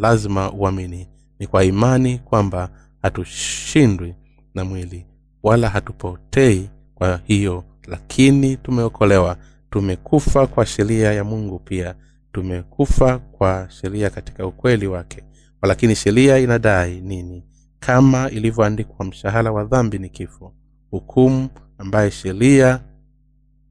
lazima 0.02 0.52
uamini. 0.52 1.08
Ni 1.40 1.48
kwa 1.48 1.64
imani 1.64 2.18
kwamba 2.20 2.70
hatushindwi 3.02 4.16
na 4.56 4.66
mwili 4.66 5.06
wala 5.44 5.70
hatupotei 5.70 6.70
kwa 6.96 7.20
hiyo 7.24 7.64
lakini 7.88 8.58
tumeokolewa. 8.58 9.38
Tumekufa 9.70 10.48
kwa 10.48 10.66
sheria 10.66 11.14
ya 11.14 11.24
mungu 11.24 11.60
pia. 11.60 11.96
Tumekufa 12.32 13.20
kwa 13.20 13.68
sheria 13.70 14.10
katika 14.10 14.48
ukweli 14.48 14.88
wake. 14.88 15.24
Walakini 15.62 15.96
sheria 15.96 16.38
inadai 16.40 17.02
nini? 17.02 17.44
Kama 17.80 18.30
ilivyoandikwa 18.30 19.06
mshahara 19.06 19.52
wa 19.52 19.64
dhambi 19.64 20.00
ni 20.00 20.10
kifo. 20.10 20.54
Hukumu 20.92 21.50
ambaye 21.78 22.12
sheria 22.12 22.80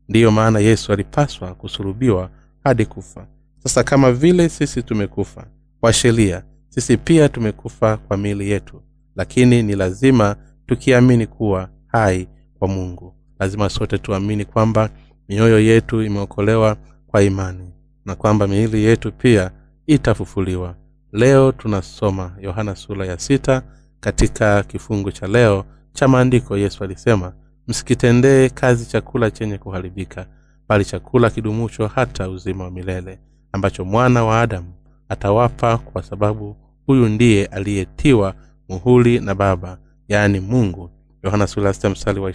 ndiyo 0.08 0.30
maana 0.30 0.58
yesu 0.58 0.92
alipaswa 0.92 1.54
kusulubiwa 1.54 2.30
hadi 2.64 2.86
kufa. 2.86 3.26
Sasa 3.58 3.84
kama 3.84 4.12
vile 4.12 4.48
sisi 4.48 4.82
tumekufa 4.82 5.46
kwa 5.80 5.92
sheria 5.92 6.42
sisi 6.68 6.96
pia 6.96 7.28
tumekufa 7.28 7.96
kwa 7.96 8.16
miili 8.16 8.50
yetu. 8.50 8.82
Lakini 9.16 9.62
ni 9.62 9.74
lazima 9.76 10.36
tukiamini 10.66 11.26
kuwa 11.26 11.68
hai 11.86 12.28
kwa 12.58 12.68
mungu. 12.68 13.14
Lazima 13.38 13.68
sote 13.68 13.98
tuamini 13.98 14.44
kwamba 14.44 14.90
mioyo 15.28 15.60
yetu 15.60 16.02
imeokolewa 16.02 16.76
kwa 17.06 17.22
imani 17.22 17.70
na 18.04 18.14
kwamba 18.14 18.46
miili 18.46 18.84
yetu 18.84 19.12
pia 19.12 19.50
itafufuliwa. 19.86 20.76
Leo 21.12 21.52
tunasoma 21.52 22.36
yohana 22.40 22.76
sura 22.76 23.06
ya 23.06 23.18
sita 23.18 23.62
katika 24.00 24.62
kifungu 24.62 25.12
cha 25.12 25.26
leo 25.26 25.64
cha 25.92 26.08
maandiko 26.08 26.56
yesu 26.58 26.84
alisema 26.84 27.32
msikitendee 27.68 28.48
kazi 28.48 28.86
chakula 28.86 29.30
chenye 29.30 29.58
kuharibika 29.58 30.26
bali 30.68 30.84
chakula 30.84 31.30
kidumucho 31.30 31.86
hata 31.86 32.28
uzima 32.30 32.64
wa 32.64 32.70
milele 32.70 33.18
ambacho 33.52 33.84
mwana 33.84 34.24
wa 34.24 34.40
adamu 34.40 34.72
atawapa 35.08 35.78
kwa 35.78 36.02
sababu 36.02 36.56
huyu 36.86 37.08
ndiye 37.08 37.46
aliyetiwa 37.46 38.34
muhuli 38.68 39.20
na 39.20 39.34
baba 39.34 39.78
yaani 40.08 40.40
mungu. 40.40 40.90
Yohana 41.22 41.46
mstari 41.90 42.20
wa 42.20 42.32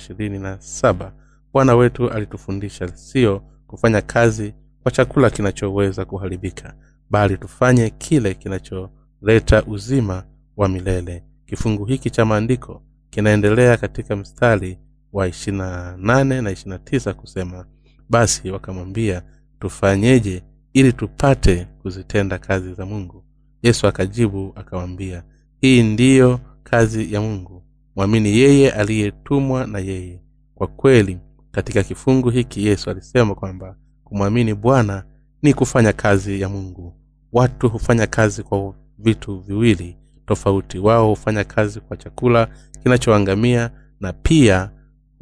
saba. 0.59 1.13
Bwana 1.53 1.75
wetu 1.75 2.09
alitufundisha 2.09 2.87
sio 2.87 3.41
kufanya 3.67 4.01
kazi 4.01 4.53
kwa 4.83 4.91
chakula 4.91 5.29
kinachoweza 5.29 6.05
kuharibika 6.05 6.73
bali 7.09 7.37
tufanye 7.37 7.89
kile 7.89 8.33
kinacholeta 8.33 9.63
uzima 9.67 10.23
wa 10.57 10.69
milele. 10.69 11.23
Kifungu 11.45 11.85
hiki 11.85 12.09
cha 12.09 12.25
maandiko 12.25 12.81
kinaendelea 13.09 13.77
katika 13.77 14.15
mstari 14.15 14.77
wa 15.13 15.27
ishirina 15.27 15.95
nane 15.97 16.41
na 16.41 16.51
ishirina 16.51 16.79
tisa 16.79 17.13
kusema 17.13 17.65
basi 18.09 18.51
wakamwambia 18.51 19.21
tufanyeje 19.59 20.43
ili 20.73 20.93
tupate 20.93 21.67
kuzitenda 21.81 22.37
kazi 22.37 22.73
za 22.73 22.85
mungu? 22.85 23.23
Yesu 23.63 23.87
akajibu 23.87 24.53
akawambia 24.55 25.23
hii 25.61 25.83
ndiyo 25.83 26.39
kazi 26.63 27.13
ya 27.13 27.21
mungu. 27.21 27.63
Mwamini 27.95 28.37
yeye 28.37 28.71
aliyetumwa 28.71 29.67
na 29.67 29.79
yeye. 29.79 30.21
Kwa 30.55 30.67
kweli 30.67 31.17
katika 31.51 31.83
kifungu 31.83 32.29
hiki 32.29 32.65
yesu 32.67 32.89
alisema 32.89 33.35
kwamba 33.35 33.75
kumwamini 34.03 34.53
bwana 34.53 35.03
ni 35.41 35.53
kufanya 35.53 35.93
kazi 35.93 36.41
ya 36.41 36.49
mungu. 36.49 36.93
Watu 37.31 37.69
hufanya 37.69 38.07
kazi 38.07 38.43
kwa 38.43 38.73
vitu 38.97 39.39
viwili 39.39 39.97
tofauti. 40.25 40.79
Wao 40.79 41.09
hufanya 41.09 41.43
kazi 41.43 41.79
kwa 41.79 41.97
chakula 41.97 42.47
kinachoangamia 42.83 43.71
na 43.99 44.13
pia 44.13 44.71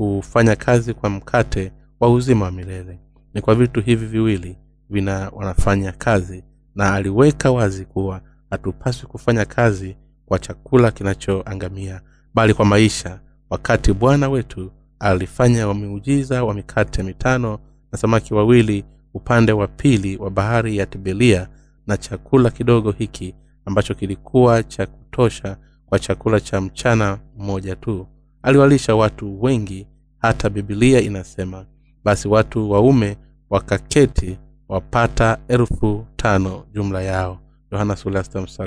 hufanya 0.08 0.56
kazi 0.56 0.94
kwa 0.94 1.10
mkate 1.10 1.72
wa 2.00 2.10
uzima 2.14 2.46
wa 2.46 2.52
milele. 2.52 3.00
Ni 3.34 3.42
kwa 3.42 3.56
vitu 3.56 3.82
hivi 3.82 4.06
viwili 4.06 4.58
vina 4.90 5.32
wanafanya 5.36 5.92
kazi 5.92 6.44
na 6.76 6.94
aliweka 6.94 7.52
wazi 7.52 7.86
kuwa 7.86 8.22
hatupaswi 8.50 9.08
kufanya 9.10 9.46
kazi 9.46 9.98
kwa 10.26 10.40
chakula 10.40 10.92
kinachoangamia 10.92 12.02
bali 12.34 12.54
kwa 12.54 12.66
maisha 12.66 13.20
wakati 13.50 13.94
bwana 13.94 14.30
wetu 14.30 14.72
alifanya 15.00 15.68
wameujiza 15.68 16.44
wa 16.44 16.54
mikate 16.54 17.04
mitano 17.04 17.60
na 17.92 17.98
samaki 17.98 18.34
wawili 18.34 18.86
upande 19.14 19.52
wa 19.52 19.68
pili 19.68 20.18
wa 20.18 20.30
bahari 20.30 20.78
ya 20.78 20.86
tibelia 20.86 21.48
na 21.88 21.98
chakula 21.98 22.50
kidogo 22.50 22.92
hiki 22.92 23.36
ambacho 23.66 23.94
kilikuwa 23.94 24.64
cha 24.64 24.86
kutosha 24.86 25.58
kwa 25.86 26.00
chakula 26.00 26.40
cha 26.40 26.62
mchana 26.62 27.20
mmoja 27.38 27.76
tu 27.76 28.08
aliwalisha 28.42 28.96
watu 28.96 29.44
wengi 29.44 29.88
hata 30.20 30.50
bibilia 30.50 31.02
inasema 31.02 31.66
basi 32.04 32.28
watu 32.28 32.72
waume 32.72 33.18
wakaketi 33.50 34.38
wapata 34.70 35.38
elfu 35.48 36.06
tano 36.16 36.64
jumla 36.74 37.02
yao. 37.02 37.40
Yohana 37.72 37.98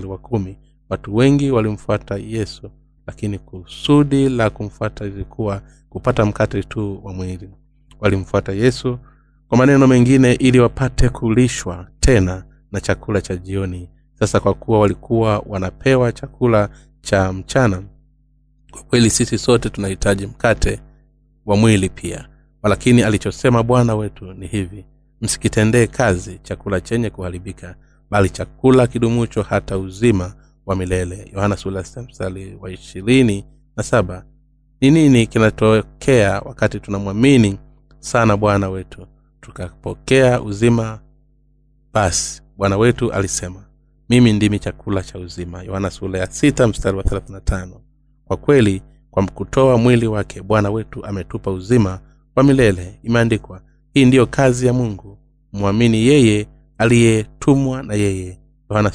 wa 0.08 0.18
kumi. 0.18 0.58
Watu 0.88 1.16
wengi 1.16 1.50
walimfuata 1.50 2.16
yesu 2.16 2.70
lakini 3.06 3.38
kusudi 3.38 4.28
la 4.28 4.50
kumfuata 4.50 5.04
lilikuwa 5.04 5.62
kupata 5.88 6.24
mkate 6.24 6.62
tu 6.62 7.00
wa 7.04 7.12
mwili. 7.12 7.50
Walimfuata 8.00 8.52
yesu 8.52 8.98
kwa 9.48 9.58
maneno 9.58 9.86
mengine 9.86 10.32
ili 10.32 10.60
wapate 10.60 11.08
kulishwa 11.08 11.86
tena 12.00 12.44
na 12.72 12.80
chakula 12.80 13.20
cha 13.20 13.36
jioni. 13.36 13.90
Sasa 14.14 14.40
kwa 14.40 14.54
kuwa 14.54 14.80
walikuwa 14.80 15.38
wanapewa 15.46 16.12
chakula 16.12 16.68
cha 17.00 17.32
mchana 17.32 17.82
kwa 18.72 18.82
kweli 18.82 19.10
sisi 19.10 19.38
sote 19.38 19.70
tunahitaji 19.70 20.26
mkate 20.26 20.80
wa 21.46 21.56
mwili 21.56 21.88
pia. 21.88 22.28
Lakini 22.62 23.02
alichosema 23.02 23.62
bwana 23.62 23.94
wetu 23.96 24.32
ni 24.32 24.46
hivi. 24.46 24.84
Msikitendee 25.20 25.86
kazi 25.86 26.38
chakula 26.42 26.80
chenye 26.80 27.10
kuharibika 27.10 27.74
bali 28.10 28.30
chakula 28.30 28.86
kidumucho 28.86 29.42
hata 29.42 29.78
uzima 29.78 30.34
wa 30.66 30.76
milele. 30.76 31.30
Yohana 31.34 31.56
wa 31.56 32.70
na 33.76 33.82
saba. 33.82 34.24
Ni 34.80 34.90
nini 34.90 35.26
kinatokea 35.26 36.40
wakati 36.40 36.80
tunamwamini 36.80 37.58
sana 37.98 38.36
bwana 38.36 38.68
wetu? 38.70 39.06
Tukapokea 39.40 40.42
uzima 40.42 41.00
basi 41.92 42.42
bwana 42.56 42.76
wetu 42.76 43.12
alisema 43.12 43.64
mimi 44.08 44.32
ndimi 44.32 44.58
chakula 44.58 45.02
cha 45.02 45.18
uzima. 45.18 45.62
Yohana 45.62 45.90
ya 46.18 46.26
sita 46.26 46.68
wa 46.96 47.82
kwa 48.24 48.36
kweli 48.36 48.82
kwa 49.10 49.26
kutoa 49.26 49.78
mwili 49.78 50.06
wake 50.06 50.42
bwana 50.42 50.70
wetu 50.70 51.04
ametupa 51.06 51.50
uzima 51.50 52.00
wa 52.36 52.42
milele 52.42 52.98
imeandikwa 53.02 53.60
hii 53.94 54.04
ndiyo 54.04 54.26
kazi 54.26 54.66
ya 54.66 54.72
mungu 54.72 55.18
mwamini 55.52 56.06
yeye 56.06 56.46
aliyetumwa 56.78 57.82
na 57.82 57.94
yeye. 57.94 58.38
Yohana 58.70 58.90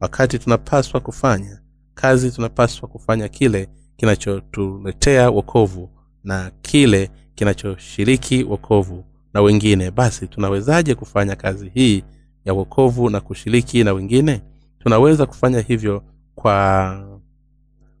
wakati 0.00 0.38
tunapaswa 0.38 1.00
kufanya 1.00 1.60
kazi 1.94 2.30
tunapaswa 2.30 2.88
kufanya 2.88 3.28
kile 3.28 3.68
kinachotuletea 3.96 5.30
wokovu 5.30 5.90
na 6.24 6.50
kile 6.62 7.10
kinachoshiriki 7.34 8.44
wokovu 8.44 9.04
na 9.34 9.40
wengine. 9.40 9.90
Basi 9.90 10.26
tunawezaje 10.26 10.94
kufanya 10.94 11.36
kazi 11.36 11.70
hii 11.74 12.04
ya 12.44 12.52
wokovu 12.54 13.10
na 13.10 13.20
kushiriki 13.20 13.84
na 13.84 13.92
wengine? 13.92 14.42
Tunaweza 14.78 15.26
kufanya 15.26 15.60
hivyo 15.60 16.02
kwa 16.42 16.98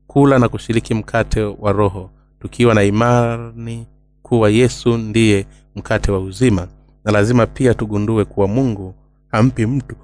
kula 0.06 0.38
na 0.38 0.48
kushiriki 0.48 0.94
mkate 0.94 1.42
wa 1.42 1.72
roho. 1.72 2.10
Tukiwa 2.40 2.74
na 2.74 2.82
imani 2.82 3.86
kuwa 4.22 4.50
yesu 4.50 4.98
ndiye 4.98 5.46
mkate 5.76 6.12
wa 6.12 6.18
uzima 6.20 6.68
na 7.04 7.12
lazima 7.12 7.46
pia 7.46 7.74
tugundue 7.74 8.24
kuwa 8.24 8.48
mungu 8.48 8.94
hampi 9.28 9.66
mtu 9.66 9.96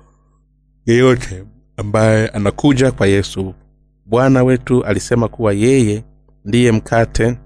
yeyote 0.87 1.45
ambaye 1.77 2.29
anakuja 2.29 2.93
kwa 2.93 3.07
yesu. 3.07 3.55
Bwana 4.07 4.45
wetu 4.45 4.85
alisema 4.85 5.29
kuwa 5.29 5.53
yeye 5.53 6.05
ndiye 6.45 6.73
mkate 6.73 7.37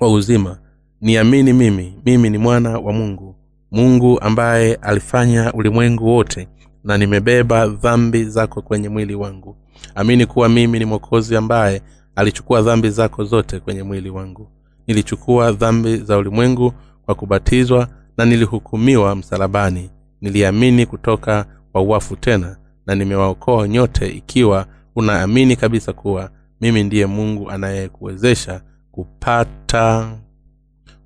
wa 0.00 0.12
uzima. 0.12 0.58
Niamini 1.00 1.52
mimi 1.52 1.94
mimi 2.04 2.30
ni 2.30 2.38
mwana 2.38 2.78
wa 2.78 2.92
mungu. 2.92 3.34
Mungu 3.70 4.20
ambaye 4.20 4.74
alifanya 4.74 5.52
ulimwengu 5.52 6.06
wote 6.06 6.48
na 6.84 6.98
nimebeba 6.98 7.66
dhambi 7.66 8.24
zako 8.24 8.62
kwenye 8.62 8.88
mwili 8.88 9.14
wangu 9.14 9.56
amini 9.94 10.26
kuwa 10.26 10.48
mimi 10.48 10.78
ni 10.78 10.84
mwokozi 10.84 11.36
ambaye 11.36 11.82
alichukua 12.16 12.62
dhambi 12.62 12.90
zako 12.90 13.24
zote 13.24 13.60
kwenye 13.60 13.82
mwili 13.82 14.10
wangu. 14.10 14.48
Nilichukua 14.86 15.52
dhambi 15.52 15.96
za 15.96 16.18
ulimwengu 16.18 16.72
kwa 17.06 17.14
kubatizwa 17.14 17.88
na 18.16 18.24
nilihukumiwa 18.24 19.14
msalabani. 19.16 19.90
Niliamini 20.20 20.86
kutoka 20.86 21.46
kwa 21.72 21.82
uwafu 21.82 22.16
tena 22.16 22.56
na 22.86 22.94
nimewaokoa 22.94 23.68
nyote 23.68 24.08
ikiwa 24.08 24.66
unaamini 24.96 25.56
kabisa 25.56 25.92
kuwa 25.92 26.30
mimi 26.60 26.82
ndiye 26.84 27.06
mungu 27.06 27.50
anayekuwezesha 27.50 28.60
kupata 28.92 30.18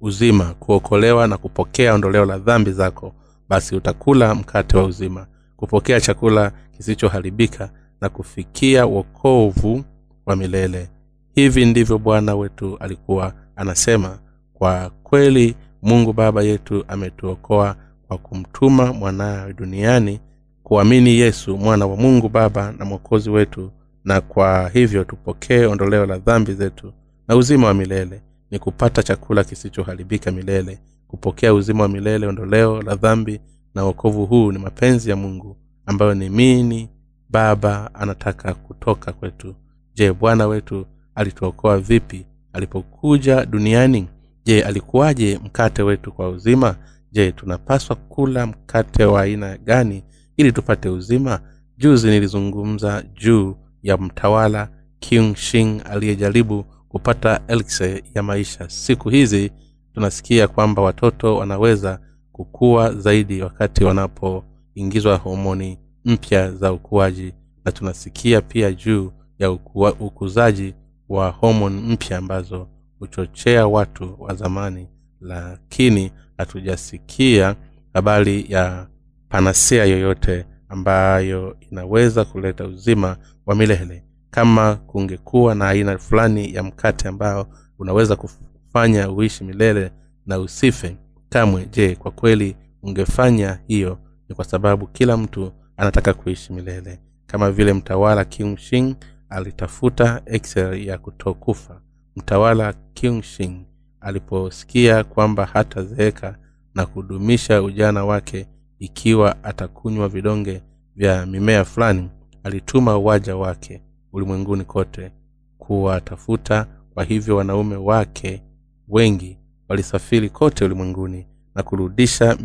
uzima 0.00 0.44
kuokolewa 0.54 1.26
na 1.28 1.36
kupokea 1.36 1.94
ondoleo 1.94 2.24
la 2.24 2.38
dhambi 2.38 2.72
zako. 2.72 3.14
Basi 3.48 3.76
utakula 3.76 4.34
mkate 4.34 4.76
wa 4.76 4.84
uzima. 4.84 5.26
Kupokea 5.56 6.00
chakula 6.00 6.52
kisichoharibika 6.76 7.70
na 8.00 8.08
kufikia 8.08 8.86
wokovu 8.86 9.84
wa 10.26 10.36
milele. 10.36 10.88
Hivi 11.34 11.66
ndivyo 11.66 11.98
bwana 11.98 12.34
wetu 12.36 12.76
alikuwa 12.78 13.32
anasema 13.56 14.18
kwa 14.54 14.90
kweli 15.02 15.54
mungu 15.82 16.12
baba 16.12 16.42
yetu 16.42 16.84
ametuokoa 16.88 17.76
kwa 18.08 18.18
kumtuma 18.18 18.92
mwanawe 18.92 19.52
duniani 19.52 20.20
kuamini 20.62 21.10
yesu 21.18 21.56
mwana 21.58 21.86
wa 21.86 21.96
mungu 21.96 22.28
baba 22.28 22.72
na 22.78 22.84
mwokozi 22.84 23.30
wetu 23.30 23.70
na 24.04 24.20
kwa 24.20 24.68
hivyo 24.68 25.04
tupokee 25.04 25.64
ondoleo 25.66 26.06
la 26.06 26.18
dhambi 26.18 26.52
zetu 26.52 26.92
na 27.28 27.36
uzima 27.36 27.66
wa 27.66 27.74
milele. 27.74 28.22
Ni 28.50 28.58
kupata 28.58 29.02
chakula 29.02 29.44
kisichoharibika 29.44 30.30
milele. 30.30 30.78
Kupokea 31.08 31.54
uzima 31.54 31.82
wa 31.82 31.88
milele 31.88 32.26
ondoleo 32.26 32.82
la 32.82 32.94
dhambi 32.96 33.40
na 33.74 33.84
wokovu 33.84 34.26
huu 34.26 34.52
ni 34.52 34.58
mapenzi 34.58 35.10
ya 35.10 35.16
mungu 35.16 35.56
ambayo 35.86 36.14
ni 36.14 36.28
mini 36.30 36.88
baba 37.36 37.94
anataka 37.94 38.54
kutoka 38.54 39.12
kwetu. 39.12 39.54
Je 39.94 40.12
bwana 40.12 40.46
wetu 40.46 40.86
alituokoa 41.14 41.78
vipi 41.78 42.26
alipokuja 42.52 43.46
duniani? 43.46 44.08
Je 44.44 44.64
alikuwaje 44.64 45.40
mkate 45.44 45.82
wetu 45.82 46.12
kwa 46.12 46.28
uzima? 46.28 46.76
Je 47.12 47.32
tunapaswa 47.32 47.96
kula 47.96 48.46
mkate 48.46 49.04
wa 49.04 49.22
aina 49.22 49.58
gani 49.58 50.02
ili 50.36 50.52
tupate 50.52 50.88
uzima? 50.88 51.40
Juzi 51.78 52.08
nilizungumza 52.10 53.02
juu 53.14 53.56
ya 53.82 53.96
mtawala 53.96 54.68
king 54.98 55.34
shing 55.36 55.80
aliyejaribu 55.90 56.64
kupata 56.88 57.40
elxe 57.48 58.02
ya 58.14 58.22
maisha. 58.22 58.68
Siku 58.68 59.08
hizi 59.08 59.50
tunasikia 59.94 60.48
kwamba 60.48 60.82
watoto 60.82 61.36
wanaweza 61.36 62.00
kukua 62.32 62.92
zaidi 62.94 63.42
wakati 63.42 63.84
wanapoingizwa 63.84 65.16
homoni 65.16 65.78
mpya 66.06 66.52
za 66.52 66.72
ukuaji 66.72 67.32
na 67.64 67.72
tunasikia 67.72 68.40
pia 68.40 68.72
juu 68.72 69.12
ya 69.38 69.50
ukua, 69.50 69.92
ukuzaji 69.94 70.74
wa 71.08 71.30
homon 71.30 71.72
mpya 71.92 72.18
ambazo 72.18 72.68
huchochea 72.98 73.66
watu 73.66 74.16
wa 74.18 74.34
zamani. 74.34 74.88
Lakini 75.20 76.12
hatujasikia 76.38 77.56
habari 77.94 78.46
ya 78.48 78.86
panasea 79.28 79.84
yoyote 79.84 80.46
ambayo 80.68 81.56
inaweza 81.70 82.24
kuleta 82.24 82.64
uzima 82.64 83.16
wa 83.46 83.54
milele. 83.54 84.04
Kama 84.30 84.74
kungekuwa 84.74 85.54
na 85.54 85.68
aina 85.68 85.98
fulani 85.98 86.54
ya 86.54 86.62
mkate 86.62 87.08
ambao 87.08 87.46
unaweza 87.78 88.16
kufanya 88.16 89.10
uishi 89.10 89.44
milele 89.44 89.90
na 90.26 90.38
usife 90.38 90.96
kamwe 91.28 91.66
je 91.72 91.94
kwa 91.96 92.10
kweli 92.10 92.56
ungefanya 92.82 93.58
hiyo? 93.66 93.98
Ni 94.28 94.34
kwa 94.34 94.44
sababu 94.44 94.86
kila 94.86 95.16
mtu 95.16 95.52
anataka 95.76 96.14
kuishi 96.14 96.52
milele. 96.52 97.00
Kama 97.26 97.50
vile 97.50 97.72
mtawala 97.72 98.24
kiungshing 98.24 98.94
alitafuta 99.28 100.22
excel 100.26 100.86
ya 100.86 100.98
kutokufa. 100.98 101.80
Mtawala 102.16 102.74
kiungshing 102.94 103.64
aliposikia 104.00 105.04
kwamba 105.04 105.46
hatazeeka 105.46 106.38
na 106.74 106.86
kudumisha 106.86 107.62
ujana 107.62 108.04
wake 108.04 108.46
ikiwa 108.78 109.44
atakunywa 109.44 110.08
vidonge 110.08 110.62
vya 110.96 111.26
mimea 111.26 111.64
fulani 111.64 112.10
alituma 112.42 112.98
waja 112.98 113.36
wake 113.36 113.82
ulimwenguni 114.12 114.64
kote 114.64 115.12
kuwatafuta. 115.58 116.66
Kwa 116.94 117.04
hivyo 117.04 117.36
wanaume 117.36 117.76
wake 117.76 118.42
wengi 118.88 119.38
walisafiri 119.68 120.30
kote 120.30 120.64
ulimwenguni 120.64 121.26
na 121.54 121.62
kurudisha 121.62 122.36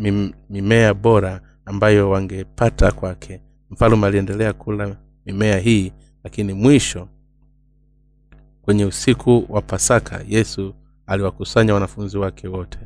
mimea 0.50 0.94
bora 0.94 1.40
ambayo 1.64 2.10
wangepata 2.10 2.92
kwake. 2.92 3.40
Mfalume 3.70 4.06
aliendelea 4.06 4.52
kula 4.52 4.96
mimea 5.26 5.58
hii 5.58 5.92
lakini 6.24 6.52
mwisho 6.52 7.08
kwenye 8.62 8.84
usiku 8.84 9.46
wa 9.48 9.62
pasaka 9.62 10.24
yesu 10.28 10.74
aliwakusanya 11.06 11.74
wanafunzi 11.74 12.18
wake 12.18 12.48
wote. 12.48 12.78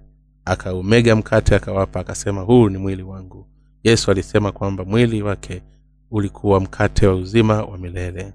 Akaumega 0.45 1.17
mkate 1.17 1.55
akawapa 1.57 2.01
akasema 2.01 2.41
huu 2.41 2.69
ni 2.69 2.79
mwili 2.79 3.03
wangu. 3.03 3.47
Yesu 3.85 4.11
alisema 4.11 4.53
kwamba 4.53 4.85
mwili 4.85 5.23
wake 5.23 5.63
ulikuwa 6.11 6.61
mkate 6.61 7.07
wa 7.07 7.15
uzima 7.15 7.63
wa 7.63 7.79
milele. 7.79 8.33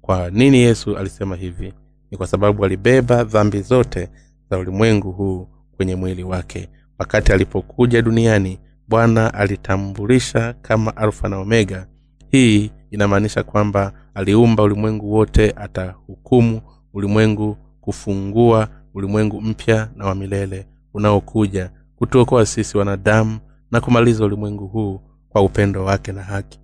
Kwa 0.00 0.30
nini 0.30 0.58
yesu 0.58 0.96
alisema 0.98 1.36
hivi? 1.36 1.72
Ni 2.10 2.18
kwa 2.18 2.26
sababu 2.26 2.64
alibeba 2.64 3.24
dhambi 3.24 3.60
zote 3.62 4.08
za 4.50 4.58
ulimwengu 4.58 5.12
huu 5.12 5.48
kwenye 5.76 5.94
mwili 5.96 6.24
wake. 6.24 6.68
Wakati 6.98 7.32
alipokuja 7.32 8.02
duniani 8.02 8.58
bwana 8.88 9.34
alitambulisha 9.34 10.52
kama 10.62 10.96
alfa 10.96 11.28
na 11.28 11.38
omega. 11.38 11.86
Hii 12.30 12.70
inamaanisha 12.90 13.42
kwamba 13.42 13.92
aliumba 14.14 14.62
ulimwengu 14.62 15.12
wote 15.12 15.50
atahukumu 15.56 16.60
ulimwengu 16.94 17.56
kufungua 17.80 18.68
ulimwengu 18.94 19.40
mpya 19.40 19.88
na 19.96 20.06
wa 20.06 20.14
milele 20.14 20.66
unaokuja 20.94 21.70
kutuokoa 21.96 22.46
sisi 22.46 22.78
wanadamu 22.78 23.38
na 23.70 23.80
kumaliza 23.80 24.24
ulimwengu 24.24 24.66
huu 24.66 25.00
kwa 25.28 25.42
upendo 25.42 25.84
wake 25.84 26.12
na 26.12 26.22
haki. 26.22 26.60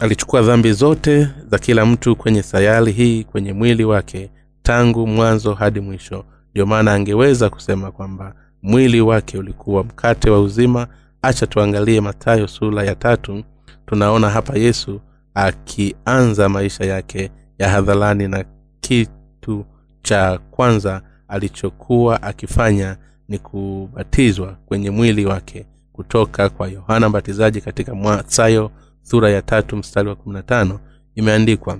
Alichukua 0.00 0.42
dhambi 0.42 0.72
zote 0.72 1.28
za 1.50 1.58
kila 1.58 1.86
mtu 1.86 2.16
kwenye 2.16 2.42
sayari 2.42 2.92
hii 2.92 3.24
kwenye 3.24 3.52
mwili 3.52 3.84
wake 3.84 4.30
tangu 4.62 5.06
mwanzo 5.06 5.54
hadi 5.54 5.80
mwisho. 5.80 6.24
Ndio 6.50 6.66
maana 6.66 6.92
angeweza 6.92 7.50
kusema 7.50 7.90
kwamba 7.90 8.34
mwili 8.62 9.00
wake 9.00 9.38
ulikuwa 9.38 9.84
mkate 9.84 10.30
wa 10.30 10.40
uzima. 10.40 10.86
Acha 11.22 11.46
tuangalie 11.46 12.00
matayo 12.00 12.48
sura 12.48 12.84
ya 12.84 12.94
tatu. 12.94 13.44
Tunaona 13.86 14.30
hapa 14.30 14.58
yesu 14.58 15.00
akianza 15.34 16.48
maisha 16.48 16.84
yake 16.84 17.30
ya 17.58 17.68
hadharani 17.68 18.28
na 18.28 18.44
kitu 18.80 19.64
cha 20.02 20.38
kwanza 20.50 21.02
alichokuwa 21.28 22.22
akifanya 22.22 22.96
ni 23.28 23.38
kubatizwa 23.38 24.56
kwenye 24.66 24.90
mwili 24.90 25.26
wake 25.26 25.66
kutoka 25.92 26.48
kwa 26.48 26.68
yohana 26.68 27.08
mbatizaji 27.08 27.60
katika 27.60 27.94
mathayo 27.94 28.70
sura 29.02 29.30
ya 29.30 29.42
tatu 29.42 29.76
mstari 29.76 30.08
wa 30.08 30.14
kumi 30.16 30.34
na 30.34 30.42
tano. 30.42 30.80
Imeandikwa 31.14 31.78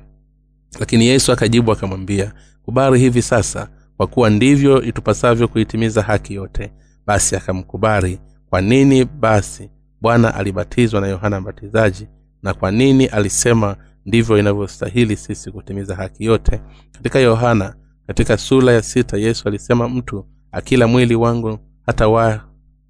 lakini 0.81 1.07
yesu 1.07 1.33
akajibu 1.33 1.73
akamwambia 1.73 2.33
kubari 2.64 2.99
hivi 3.01 3.23
sasa 3.23 3.68
kwa 4.03 4.07
kuwa 4.07 4.31
ndivyo 4.31 4.83
itupasavyo 4.83 5.49
kuitimiza 5.49 6.03
haki 6.03 6.35
yote. 6.35 6.73
Basi 7.07 7.37
akamkubali 7.37 8.21
kwa 8.51 8.61
nini 8.61 9.05
basi 9.05 9.71
bwana 10.01 10.35
alibatizwa 10.35 11.01
na 11.01 11.07
yohana 11.07 11.41
mbatizaji? 11.41 12.07
Na 12.43 12.55
kwa 12.55 12.71
nini 12.71 13.07
alisema 13.07 13.77
ndivyo 14.07 14.38
inavyostahili 14.38 15.17
sisi 15.17 15.51
kutimiza 15.51 15.97
haki 15.97 16.25
yote? 16.25 16.61
Katika 16.93 17.19
yohana 17.19 17.75
katika 18.07 18.37
sura 18.37 18.73
ya 18.73 18.83
sita 18.83 19.17
yesu 19.17 19.49
alisema 19.49 19.88
mtu 19.88 20.27
akila 20.53 20.87
mwili 20.87 21.15
wangu 21.15 21.59
hatawahi 21.87 22.41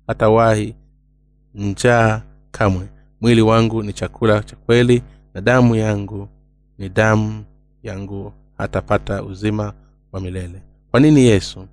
hata 0.07 0.57
njaa 1.55 2.23
kamwe. 2.51 2.89
Mwili 3.21 3.43
wangu 3.43 3.83
ni 3.83 3.93
chakula 3.93 4.43
cha 4.43 4.57
kweli 4.57 5.03
na 5.35 5.41
damu 5.41 5.77
yangu 5.77 6.29
ni 6.79 6.89
damu 6.89 7.45
yangu 7.83 8.33
hatapata 8.59 9.23
uzima 9.23 9.73
wa 10.13 10.21
milele 10.21 10.63
kwa 10.93 11.01
nini 11.01 11.21
yesu 11.25 11.67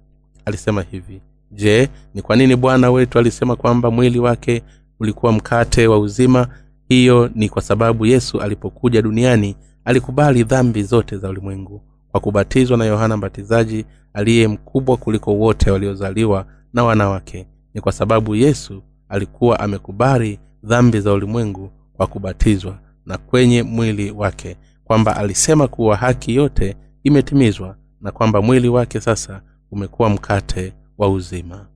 alisema 0.46 0.82
hivi? 0.82 1.22
Je 1.52 1.90
ni 2.14 2.22
kwa 2.22 2.36
nini 2.36 2.56
bwana 2.56 2.92
wetu 2.92 3.20
alisema 3.20 3.56
kwamba 3.56 3.92
mwili 3.92 4.20
wake 4.20 4.62
ulikuwa 5.00 5.32
mkate 5.32 5.88
wa 5.88 6.00
uzima? 6.00 6.48
Hiyo 6.90 7.30
ni 7.36 7.50
kwa 7.50 7.62
sababu 7.62 8.06
yesu 8.06 8.42
alipokuja 8.42 9.02
duniani 9.02 9.56
alikubali 9.86 10.44
dhambi 10.44 10.84
zote 10.84 11.18
za 11.18 11.30
ulimwengu 11.30 11.82
kwa 12.12 12.20
kubatizwa 12.20 12.78
na 12.78 12.86
yohana 12.86 13.18
mbatizaji 13.18 13.86
aliye 14.14 14.48
mkubwa 14.48 14.98
kuliko 14.98 15.34
wote 15.36 15.72
waliozaliwa 15.72 16.46
na 16.74 16.84
wanawake. 16.84 17.48
Ni 17.74 17.82
kwa 17.82 17.92
sababu 17.92 18.36
yesu 18.36 18.84
alikuwa 19.10 19.60
amekubali 19.60 20.40
dhambi 20.64 21.00
za 21.00 21.14
ulimwengu 21.14 21.70
kwa 21.94 22.08
kubatizwa 22.08 22.80
na 23.06 23.18
kwenye 23.18 23.64
mwili 23.64 24.12
wake 24.12 24.58
kwamba 24.84 25.18
alisema 25.18 25.68
kuwa 25.68 25.96
haki 25.96 26.36
yote 26.36 26.76
imetimizwa 27.04 27.76
na 28.02 28.12
kwamba 28.12 28.42
mwili 28.42 28.70
wake 28.70 29.02
sasa 29.02 29.42
umekuwa 29.72 30.10
mkate 30.10 30.74
wa 30.98 31.10
uzima. 31.10 31.68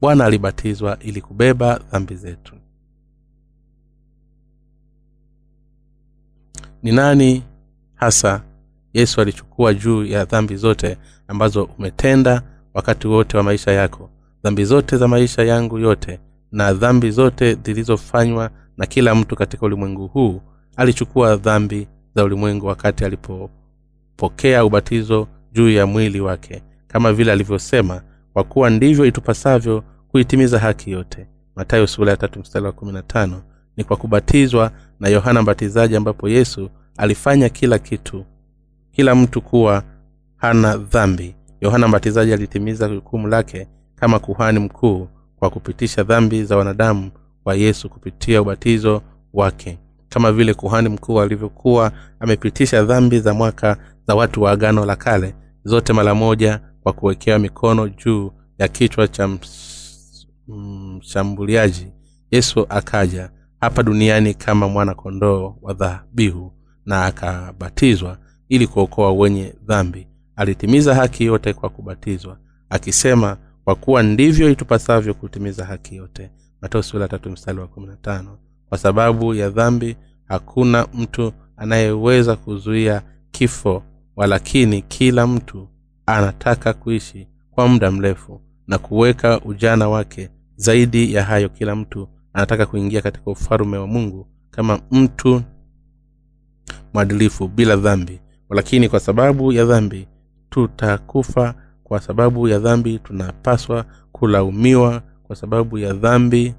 Bwana 0.00 0.24
alibatizwa 0.24 0.98
ili 0.98 1.20
kubeba 1.20 1.78
dhambi 1.92 2.16
zetu. 2.16 2.54
Ni 6.82 6.92
nani 6.92 7.42
hasa 7.94 8.42
yesu 8.94 9.20
alichukua 9.20 9.74
juu 9.74 10.04
ya 10.04 10.24
dhambi 10.24 10.56
zote 10.56 10.98
ambazo 11.28 11.64
umetenda 11.64 12.42
wakati 12.74 13.06
wote 13.08 13.36
wa 13.36 13.42
maisha 13.42 13.70
yako? 13.72 14.10
Dhambi 14.44 14.64
zote 14.64 14.96
za 14.96 15.08
maisha 15.08 15.42
yangu 15.42 15.78
yote 15.78 16.20
na 16.52 16.72
dhambi 16.72 17.10
zote 17.10 17.54
zilizofanywa 17.54 18.50
na 18.76 18.86
kila 18.86 19.14
mtu 19.14 19.36
katika 19.36 19.66
ulimwengu 19.66 20.06
huu 20.06 20.40
alichukua 20.76 21.36
dhambi 21.36 21.88
za 22.14 22.24
ulimwengu 22.24 22.66
wakati 22.66 23.04
alipopokea 24.22 24.64
ubatizo 24.64 25.28
juu 25.52 25.70
ya 25.70 25.86
mwili 25.86 26.20
wake 26.20 26.62
kama 26.86 27.12
vile 27.12 27.32
alivyosema 27.32 28.02
kwa 28.32 28.44
kuwa 28.44 28.70
ndivyo 28.70 29.06
itupasavyo 29.06 29.84
kuitimiza 30.08 30.58
haki 30.58 30.90
yote. 30.90 31.26
Matayo 31.56 31.86
sula 31.86 32.10
ya 32.10 32.16
tatu 32.16 32.42
wa 32.64 32.72
kumi 32.72 33.02
ni 33.76 33.84
kwa 33.84 33.96
kubatizwa 33.96 34.70
na 35.00 35.08
yohana 35.08 35.42
mbatizaji 35.42 35.96
ambapo 35.96 36.28
yesu 36.28 36.70
alifanya 36.96 37.48
kila 37.48 37.78
kitu 37.78 38.24
kila 38.92 39.14
mtu 39.14 39.40
kuwa 39.40 39.82
hana 40.36 40.76
dhambi. 40.76 41.34
Yohana 41.60 41.88
mbatizaji 41.88 42.32
alitimiza 42.32 42.88
jukumu 42.88 43.28
lake 43.28 43.68
kama 43.94 44.18
kuhani 44.18 44.58
mkuu 44.58 45.08
kwa 45.36 45.50
kupitisha 45.50 46.02
dhambi 46.02 46.44
za 46.44 46.56
wanadamu 46.56 47.10
wa 47.44 47.54
yesu 47.54 47.88
kupitia 47.88 48.42
ubatizo 48.42 49.02
wake. 49.32 49.78
Kama 50.08 50.32
vile 50.32 50.54
kuhani 50.54 50.88
mkuu 50.88 51.20
alivyokuwa 51.20 51.92
amepitisha 52.20 52.82
dhambi 52.84 53.20
za 53.20 53.34
mwaka 53.34 53.76
za 54.06 54.14
watu 54.14 54.42
wa 54.42 54.50
agano 54.50 54.84
la 54.84 54.96
kale 54.96 55.34
zote 55.64 55.92
mara 55.92 56.14
moja 56.14 56.60
kwa 56.82 56.92
kuwekewa 56.92 57.38
mikono 57.38 57.88
juu 57.88 58.30
ya 58.58 58.68
kichwa 58.68 59.08
cha 59.08 59.28
mshambuliaji. 60.48 61.86
Yesu 62.30 62.66
akaja 62.68 63.30
hapa 63.60 63.82
duniani 63.82 64.34
kama 64.34 64.68
mwana 64.68 64.94
kondoo 64.94 65.56
wa 65.62 65.74
dhabihu 65.74 66.52
na 66.86 67.04
akabatizwa 67.06 68.18
ili 68.48 68.66
kuokoa 68.66 69.12
wenye 69.12 69.54
dhambi. 69.66 70.06
Alitimiza 70.36 70.94
haki 70.94 71.24
yote 71.24 71.52
kwa 71.52 71.68
kubatizwa 71.68 72.38
akisema 72.70 73.36
kwa 73.64 73.74
kuwa 73.74 74.02
ndivyo 74.02 74.50
itupasavyo 74.50 75.14
kutimiza 75.14 75.64
haki 75.64 75.96
yote. 75.96 76.30
Wa 76.62 76.68
kwa 78.68 78.78
sababu 78.78 79.34
ya 79.34 79.50
dhambi 79.50 79.96
hakuna 80.24 80.86
mtu 80.94 81.32
anayeweza 81.56 82.36
kuzuia 82.36 83.02
kifo 83.30 83.82
walakini 84.22 84.82
kila 84.82 85.26
mtu 85.26 85.68
anataka 86.06 86.72
kuishi 86.72 87.28
kwa 87.50 87.68
muda 87.68 87.90
mrefu 87.90 88.40
na 88.66 88.78
kuweka 88.78 89.40
ujana 89.40 89.88
wake 89.88 90.30
zaidi 90.56 91.14
ya 91.14 91.24
hayo 91.24 91.48
kila 91.48 91.76
mtu 91.76 92.08
anataka 92.32 92.66
kuingia 92.66 93.02
katika 93.02 93.30
ufalume 93.30 93.78
wa 93.78 93.86
mungu 93.86 94.26
kama 94.50 94.80
mtu 94.90 95.42
mwadilifu 96.94 97.48
bila 97.48 97.76
dhambi. 97.76 98.20
Lakini 98.50 98.88
kwa 98.88 99.00
sababu 99.00 99.52
ya 99.52 99.64
dhambi 99.64 100.08
tutakufa. 100.50 101.54
Kwa 101.84 102.00
sababu 102.00 102.48
ya 102.48 102.58
dhambi 102.58 102.98
tunapaswa 102.98 103.84
kulaumiwa. 104.12 105.02
Kwa 105.22 105.36
sababu 105.36 105.78
ya 105.78 105.92
dhambi 105.92 106.54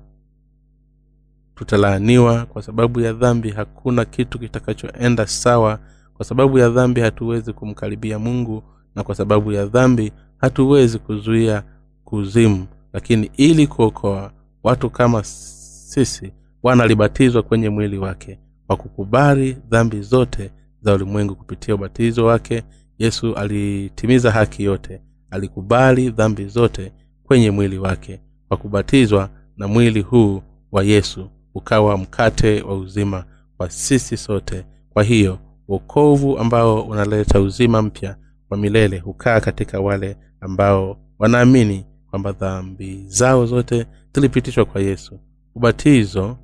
tutalaaniwa. 1.56 2.46
Kwa 2.46 2.62
sababu 2.62 3.00
ya 3.00 3.14
dhambi 3.14 3.50
hakuna 3.50 4.06
kitu 4.06 4.40
kitakachoenda 4.40 5.28
sawa 5.28 5.80
kwa 6.24 6.28
sababu 6.30 6.58
ya 6.58 6.70
dhambi 6.70 7.02
hatuwezi 7.02 7.54
kumkaribia 7.54 8.20
mungu 8.20 8.64
na 8.96 9.04
kwa 9.04 9.16
sababu 9.16 9.52
ya 9.52 9.66
dhambi 9.66 10.12
hatuwezi 10.38 11.00
kuzuia 11.00 11.64
kuzimu. 12.04 12.66
Lakini 12.94 13.32
ili 13.38 13.68
kuokoa 13.68 14.32
watu 14.64 14.90
kama 14.90 15.24
sisi 15.24 16.34
bwana 16.62 16.84
alibatizwa 16.84 17.44
kwenye 17.44 17.70
mwili 17.70 17.98
wake 17.98 18.40
kwa 18.68 18.76
kukubali 18.78 19.58
dhambi 19.70 20.02
zote 20.02 20.52
za 20.82 20.94
ulimwengu 20.94 21.36
kupitia 21.36 21.76
ubatizo 21.76 22.26
wake. 22.26 22.64
Yesu 22.98 23.36
alitimiza 23.36 24.32
haki 24.32 24.64
yote 24.64 25.02
alikubali 25.30 26.10
dhambi 26.10 26.46
zote 26.46 26.92
kwenye 27.24 27.52
mwili 27.52 27.78
wake 27.78 28.22
kwa 28.48 28.58
kubatizwa 28.58 29.30
na 29.58 29.68
mwili 29.68 30.02
huu 30.02 30.42
wa 30.72 30.84
yesu 30.84 31.30
ukawa 31.56 31.98
mkate 31.98 32.62
wa 32.62 32.76
uzima 32.78 33.26
kwa 33.58 33.70
sisi 33.70 34.18
sote. 34.18 34.66
Kwa 34.90 35.04
hiyo 35.04 35.40
wokovu 35.68 36.38
ambao 36.40 36.82
unaleta 36.82 37.42
uzima 37.42 37.82
mpya 37.82 38.18
wa 38.50 38.58
milele 38.58 39.00
hukaa 39.00 39.40
katika 39.40 39.80
wale 39.80 40.18
ambao 40.42 40.98
wanaamini 41.20 41.86
kwamba 42.10 42.32
dhambi 42.32 43.04
zao 43.08 43.46
zote 43.46 43.86
zilipitishwa 44.16 44.66
kwa 44.66 44.82
yesu. 44.82 45.20
Ubatizo 45.56 46.38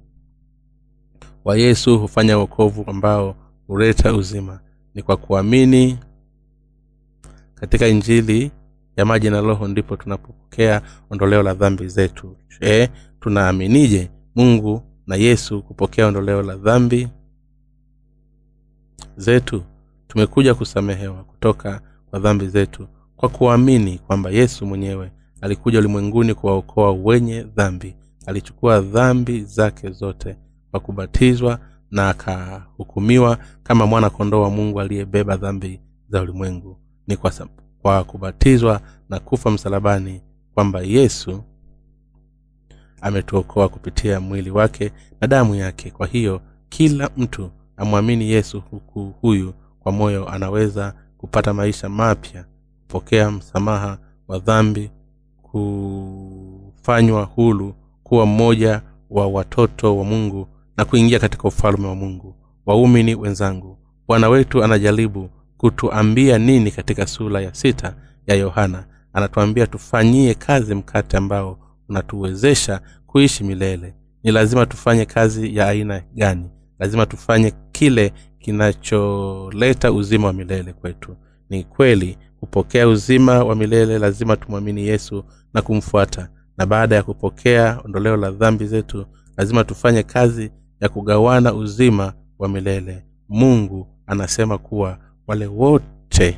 wa 1.46 1.58
yesu 1.58 2.00
hufanya 2.00 2.38
wokovu 2.38 2.84
ambao 2.88 3.36
huleta 3.68 4.14
uzima. 4.14 4.60
Ni 4.96 5.02
kwa 5.04 5.18
kuamini 5.18 5.98
katika 7.56 7.88
injili 7.88 8.52
ya 8.98 9.06
maji 9.06 9.30
na 9.30 9.42
roho 9.42 9.68
ndipo 9.68 9.96
tunapopokea 9.96 10.82
ondoleo 11.10 11.44
la 11.44 11.54
dhambi 11.54 11.88
zetu. 11.88 12.36
Je 12.62 12.90
tunaaminije 13.20 14.12
mungu 14.36 14.82
na 15.08 15.16
yesu 15.16 15.62
kupokea 15.64 16.08
ondoleo 16.08 16.42
la 16.42 16.56
dhambi 16.56 17.08
zetu 19.20 19.64
tumekuja 20.08 20.56
kusamehewa 20.56 21.24
kutoka 21.24 21.82
kwa 22.10 22.20
dhambi 22.20 22.48
zetu 22.48 22.88
kwa 23.16 23.30
kuamini 23.30 23.98
kwamba 23.98 24.30
yesu 24.30 24.66
mwenyewe 24.66 25.12
alikuja 25.42 25.80
ulimwenguni 25.80 26.34
kuwaokoa 26.34 26.92
wenye 26.92 27.44
dhambi. 27.44 27.96
Alichukua 28.26 28.80
dhambi 28.82 29.42
zake 29.44 29.90
zote 29.92 30.36
kwa 30.72 30.80
kubatizwa 30.80 31.60
na 31.92 32.10
akahukumiwa 32.10 33.38
kama 33.64 33.88
mwana 33.88 34.10
kondoo 34.10 34.42
wa 34.42 34.50
mungu 34.50 34.82
aliyebeba 34.82 35.38
dhambi 35.38 35.82
za 36.10 36.22
ulimwengu. 36.22 36.78
Ni 37.08 37.18
kwa, 37.18 37.32
kwa 37.82 38.04
kubatizwa 38.04 38.82
na 39.10 39.20
kufa 39.20 39.52
msalabani 39.52 40.22
kwamba 40.54 40.82
yesu 40.82 41.44
ametuokoa 43.02 43.70
kupitia 43.70 44.20
mwili 44.20 44.50
wake 44.52 44.92
na 45.22 45.28
damu 45.28 45.56
yake. 45.56 45.92
Kwa 45.92 46.08
hiyo 46.08 46.42
kila 46.70 47.10
mtu 47.18 47.52
amwamini 47.80 48.30
yesu 48.32 48.64
huku 48.72 49.14
huyu 49.22 49.54
kwa 49.80 49.92
moyo 49.92 50.30
anaweza 50.30 50.94
kupata 51.18 51.54
maisha 51.54 51.90
mapya 51.90 52.46
kupokea 52.82 53.32
msamaha 53.32 53.98
wa 54.28 54.40
dhambi 54.40 54.92
kufanywa 55.42 57.24
hulu 57.24 57.74
kuwa 58.04 58.26
mmoja 58.26 58.82
wa 59.10 59.28
watoto 59.28 59.98
wa 59.98 60.04
mungu 60.04 60.48
na 60.78 60.86
kuingia 60.86 61.20
katika 61.20 61.44
ufalme 61.44 61.88
wa 61.88 61.96
mungu. 61.96 62.36
Waumini 62.66 63.16
wenzangu 63.16 63.78
bwana 64.08 64.30
wetu 64.30 64.64
anajaribu 64.64 65.30
kutuambia 65.58 66.38
nini 66.38 66.72
katika 66.72 67.08
sura 67.08 67.42
ya 67.42 67.54
sita 67.54 67.96
ya 68.28 68.36
yohana. 68.36 68.86
Anatuambia 69.14 69.68
tufanyie 69.68 70.34
kazi 70.34 70.76
mkate 70.76 71.18
ambao 71.18 71.58
unatuwezesha 71.90 72.82
kuishi 73.08 73.44
milele. 73.44 73.94
Ni 74.24 74.32
lazima 74.32 74.66
tufanye 74.66 75.06
kazi 75.06 75.56
ya 75.56 75.68
aina 75.68 76.02
gani? 76.16 76.50
Lazima 76.80 77.06
tufanye 77.06 77.52
kile 77.80 78.14
kinacholeta 78.40 79.92
uzima 79.92 80.28
wa 80.28 80.34
milele 80.34 80.74
kwetu. 80.74 81.16
Ni 81.50 81.64
kweli 81.64 82.18
kupokea 82.40 82.88
uzima 82.88 83.44
wa 83.44 83.56
milele 83.56 84.00
lazima 84.00 84.36
tumwamini 84.36 84.88
yesu 84.88 85.24
na 85.54 85.62
kumfuata. 85.62 86.30
Na 86.58 86.66
baada 86.66 86.96
ya 86.96 87.04
kupokea 87.04 87.80
ondoleo 87.86 88.18
la 88.18 88.32
dhambi 88.32 88.66
zetu 88.66 89.06
lazima 89.38 89.64
tufanye 89.64 90.04
kazi 90.04 90.52
ya 90.82 90.90
kugawana 90.90 91.54
uzima 91.54 92.14
wa 92.40 92.50
milele. 92.50 93.04
Mungu 93.30 93.88
anasema 94.08 94.58
kuwa 94.58 94.98
wale 95.28 95.46
wote 95.48 96.38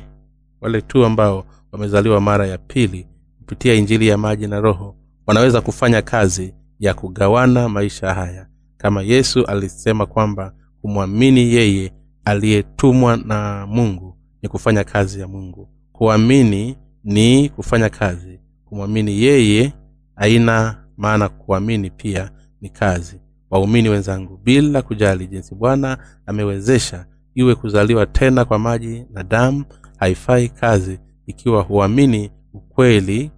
wale 0.60 0.80
tu 0.80 1.04
ambao 1.04 1.44
wamezaliwa 1.72 2.20
mara 2.20 2.46
ya 2.46 2.58
pili 2.58 3.06
kupitia 3.38 3.74
injili 3.74 4.08
ya 4.08 4.18
maji 4.18 4.46
na 4.46 4.60
roho 4.60 4.96
wanaweza 5.26 5.60
kufanya 5.60 6.02
kazi 6.02 6.54
ya 6.78 6.94
kugawana 6.94 7.68
maisha 7.68 8.14
haya. 8.14 8.46
Kama 8.76 9.02
yesu 9.02 9.44
alisema 9.46 10.06
kwamba 10.06 10.52
kumwamini 10.82 11.40
yeye 11.54 11.92
aliyetumwa 12.24 13.16
na 13.16 13.66
mungu 13.66 14.16
ni 14.42 14.48
kufanya 14.48 14.84
kazi 14.84 15.20
ya 15.20 15.28
mungu. 15.28 15.68
Kuamini 15.92 16.76
ni 17.04 17.48
kufanya 17.48 17.88
kazi. 17.88 18.40
Kumwamini 18.64 19.22
yeye 19.22 19.72
haina 20.16 20.84
maana 20.96 21.28
kuamini 21.28 21.90
pia 21.90 22.30
ni 22.60 22.68
kazi. 22.68 23.20
Waumini 23.50 23.88
wenzangu 23.88 24.36
bila 24.44 24.82
kujali 24.82 25.26
jinsi 25.26 25.54
bwana 25.54 25.98
amewezesha 26.26 27.06
iwe 27.34 27.54
kuzaliwa 27.54 28.06
tena 28.06 28.44
kwa 28.44 28.58
maji 28.58 29.06
na 29.10 29.22
damu 29.22 29.64
haifai 29.96 30.48
kazi 30.48 30.98
ikiwa 31.26 31.62
huamini 31.62 32.30
ukweli 32.54 33.30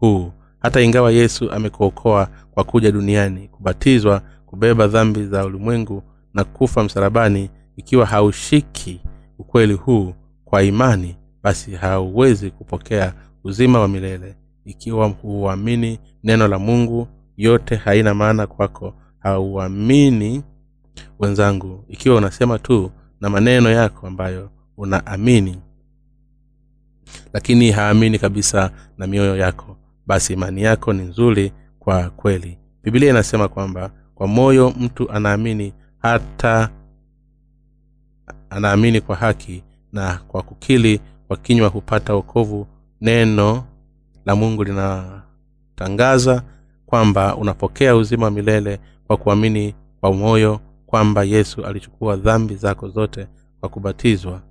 huu. 0.00 0.32
Hata 0.58 0.80
ingawa 0.80 1.12
yesu 1.12 1.50
amekuokoa 1.52 2.28
kwa 2.50 2.64
kuja 2.64 2.92
duniani 2.92 3.48
kubatizwa 3.48 4.22
kubeba 4.50 4.86
dhambi 4.86 5.26
za 5.26 5.44
ulimwengu 5.46 6.02
na 6.34 6.44
kufa 6.44 6.84
msalabani 6.84 7.50
ikiwa 7.76 8.06
haushiki 8.06 9.00
ukweli 9.38 9.72
huu 9.74 10.14
kwa 10.44 10.62
imani 10.62 11.16
basi 11.42 11.72
hauwezi 11.72 12.50
kupokea 12.50 13.14
uzima 13.44 13.80
wa 13.80 13.88
milele. 13.88 14.36
Ikiwa 14.64 15.08
huamini 15.08 15.98
neno 16.24 16.48
la 16.48 16.58
mungu 16.58 17.08
yote 17.36 17.76
haina 17.76 18.14
maana 18.14 18.46
kwako. 18.46 18.94
Hauamini 19.18 20.42
wenzangu 21.18 21.84
ikiwa 21.88 22.16
unasema 22.16 22.58
tu 22.58 22.90
na 23.20 23.30
maneno 23.30 23.70
yako 23.70 24.06
ambayo 24.06 24.50
unaamini 24.76 25.58
lakini 27.32 27.70
haamini 27.70 28.18
kabisa 28.18 28.70
na 28.98 29.06
mioyo 29.06 29.36
yako 29.36 29.76
basi 30.06 30.32
imani 30.32 30.62
yako 30.62 30.92
ni 30.92 31.02
nzuri 31.02 31.52
kwa 31.78 32.10
kweli. 32.10 32.58
Bibilia 32.82 33.10
inasema 33.10 33.48
kwamba 33.48 33.90
kwa 34.18 34.26
moyo 34.26 34.72
mtu 34.80 35.10
anaamini 35.10 35.72
hata 35.98 36.70
anaamini 38.50 39.00
kwa 39.00 39.16
haki 39.16 39.62
na 39.92 40.20
kwa 40.28 40.42
kukili 40.42 41.00
kwa 41.28 41.36
kinywa 41.36 41.68
hupata 41.68 42.14
wokovu. 42.14 42.66
Neno 43.00 43.64
la 44.26 44.36
mungu 44.36 44.64
linatangaza 44.64 46.42
kwamba 46.86 47.36
unapokea 47.36 47.96
uzima 47.96 48.24
wa 48.24 48.30
milele 48.30 48.80
kwa 49.06 49.16
kuamini 49.16 49.74
kwa 50.00 50.12
moyo 50.12 50.60
kwamba 50.86 51.24
yesu 51.24 51.66
alichukua 51.66 52.16
dhambi 52.16 52.54
zako 52.54 52.88
zote 52.88 53.26
kwa 53.60 53.68
kubatizwa. 53.68 54.42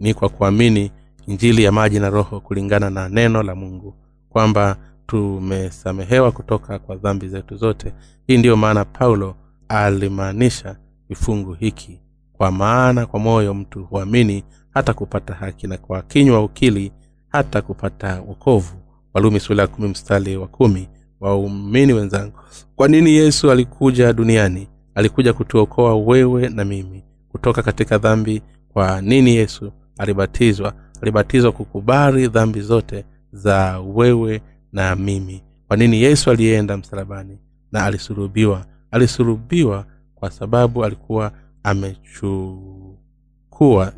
Ni 0.00 0.14
kwa 0.14 0.28
kuamini 0.28 0.90
injili 1.26 1.64
ya 1.64 1.72
maji 1.72 2.00
na 2.00 2.10
roho 2.10 2.40
kulingana 2.40 2.90
na 2.90 3.08
neno 3.08 3.42
la 3.42 3.54
mungu 3.54 3.94
kwamba 4.28 4.76
tumesamehewa 5.06 6.32
kutoka 6.32 6.78
kwa 6.78 6.96
dhambi 6.96 7.28
zetu 7.28 7.56
zote. 7.56 7.92
Hii 8.26 8.38
ndiyo 8.38 8.56
maana 8.56 8.84
paulo 8.84 9.34
alimaanisha 9.68 10.76
kifungu 11.08 11.52
hiki 11.52 12.00
kwa 12.32 12.50
maana 12.52 13.06
kwa 13.06 13.20
moyo 13.20 13.54
mtu 13.54 13.84
huamini 13.84 14.44
hata 14.70 14.94
kupata 14.94 15.34
haki 15.34 15.66
na 15.66 15.78
kwa 15.78 16.02
kinywa 16.02 16.44
ukili 16.44 16.92
hata 17.28 17.62
kupata 17.62 18.20
wokovu. 18.20 18.74
Walumi 19.14 19.40
sula 19.40 19.62
ya 19.62 19.68
kumi 19.68 19.88
mstari 19.88 20.36
wa 20.36 20.46
kumi. 20.46 20.88
Waumini 21.20 21.92
wenzangu 21.92 22.32
kwa 22.76 22.88
nini 22.88 23.10
yesu 23.10 23.50
alikuja 23.50 24.12
duniani? 24.12 24.68
Alikuja 24.94 25.32
kutuokoa 25.32 25.96
wewe 25.96 26.48
na 26.48 26.64
mimi 26.64 27.04
kutoka 27.28 27.62
katika 27.62 27.98
dhambi? 27.98 28.42
Kwa 28.72 29.00
nini 29.02 29.36
yesu 29.36 29.72
alibatizwa? 29.98 30.72
Alibatizwa 31.02 31.52
kukubali 31.52 32.28
dhambi 32.28 32.60
zote 32.60 33.04
za 33.32 33.80
wewe 33.80 34.40
na 34.74 34.96
mimi. 34.96 35.42
Kwa 35.68 35.76
nini 35.76 36.02
yesu 36.02 36.30
alienda 36.30 36.76
msalabani 36.76 37.38
na 37.72 37.84
alisurubiwa 37.84 38.66
alisurubiwa 38.90 39.86
kwa 40.14 40.30
sababu 40.30 40.84
alikuwa 40.84 41.32
amechukua 41.62 43.04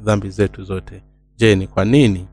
dhambi 0.00 0.30
zetu 0.30 0.64
zote. 0.64 1.02
Je 1.36 1.56
ni 1.56 1.66
kwa 1.66 1.84
nini? 1.84 2.28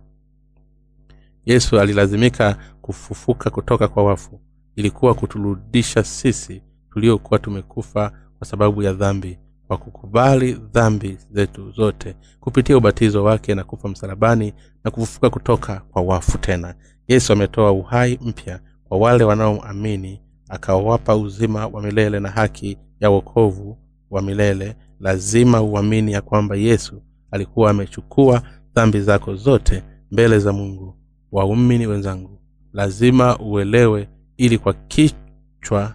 Yesu 1.46 1.80
alilazimika 1.80 2.58
kufufuka 2.82 3.50
kutoka 3.50 3.88
kwa 3.88 4.04
wafu. 4.04 4.40
Ilikuwa 4.76 5.14
kuturudisha 5.14 6.04
sisi 6.04 6.62
tuliokuwa 6.94 7.40
tumekufa 7.40 8.12
kwa 8.38 8.48
sababu 8.48 8.84
ya 8.84 8.94
dhambi 8.94 9.40
kwa 9.68 9.78
kukubali 9.78 10.54
dhambi 10.54 11.18
zetu 11.32 11.72
zote 11.72 12.16
kupitia 12.40 12.78
ubatizo 12.78 13.24
wake 13.24 13.56
na 13.56 13.64
kufa 13.64 13.88
msalabani 13.90 14.54
na 14.84 14.92
kufufuka 14.92 15.30
kutoka 15.30 15.80
kwa 15.92 16.02
wafu 16.02 16.38
tena 16.38 16.76
yesu 17.08 17.34
ametoa 17.34 17.72
uhai 17.72 18.20
mpya 18.22 18.60
kwa 18.84 18.98
wale 18.98 19.24
wanaoamini 19.24 20.22
akawapa 20.50 21.16
uzima 21.16 21.68
wa 21.68 21.82
milele 21.82 22.20
na 22.20 22.30
haki 22.30 22.78
ya 23.00 23.10
wokovu 23.10 23.78
wa 24.10 24.22
milele. 24.22 24.76
Lazima 25.00 25.62
uamini 25.62 26.12
ya 26.12 26.22
kwamba 26.22 26.56
yesu 26.56 27.02
alikuwa 27.32 27.70
amechukua 27.72 28.42
dhambi 28.76 29.02
zako 29.02 29.36
zote 29.36 29.84
mbele 30.12 30.40
za 30.40 30.54
mungu. 30.54 30.96
Waumini 31.32 31.88
wenzangu 31.88 32.40
lazima 32.74 33.40
uelewe 33.40 34.10
ili 34.38 34.58
kwa 34.58 34.74
kichwa 34.74 35.94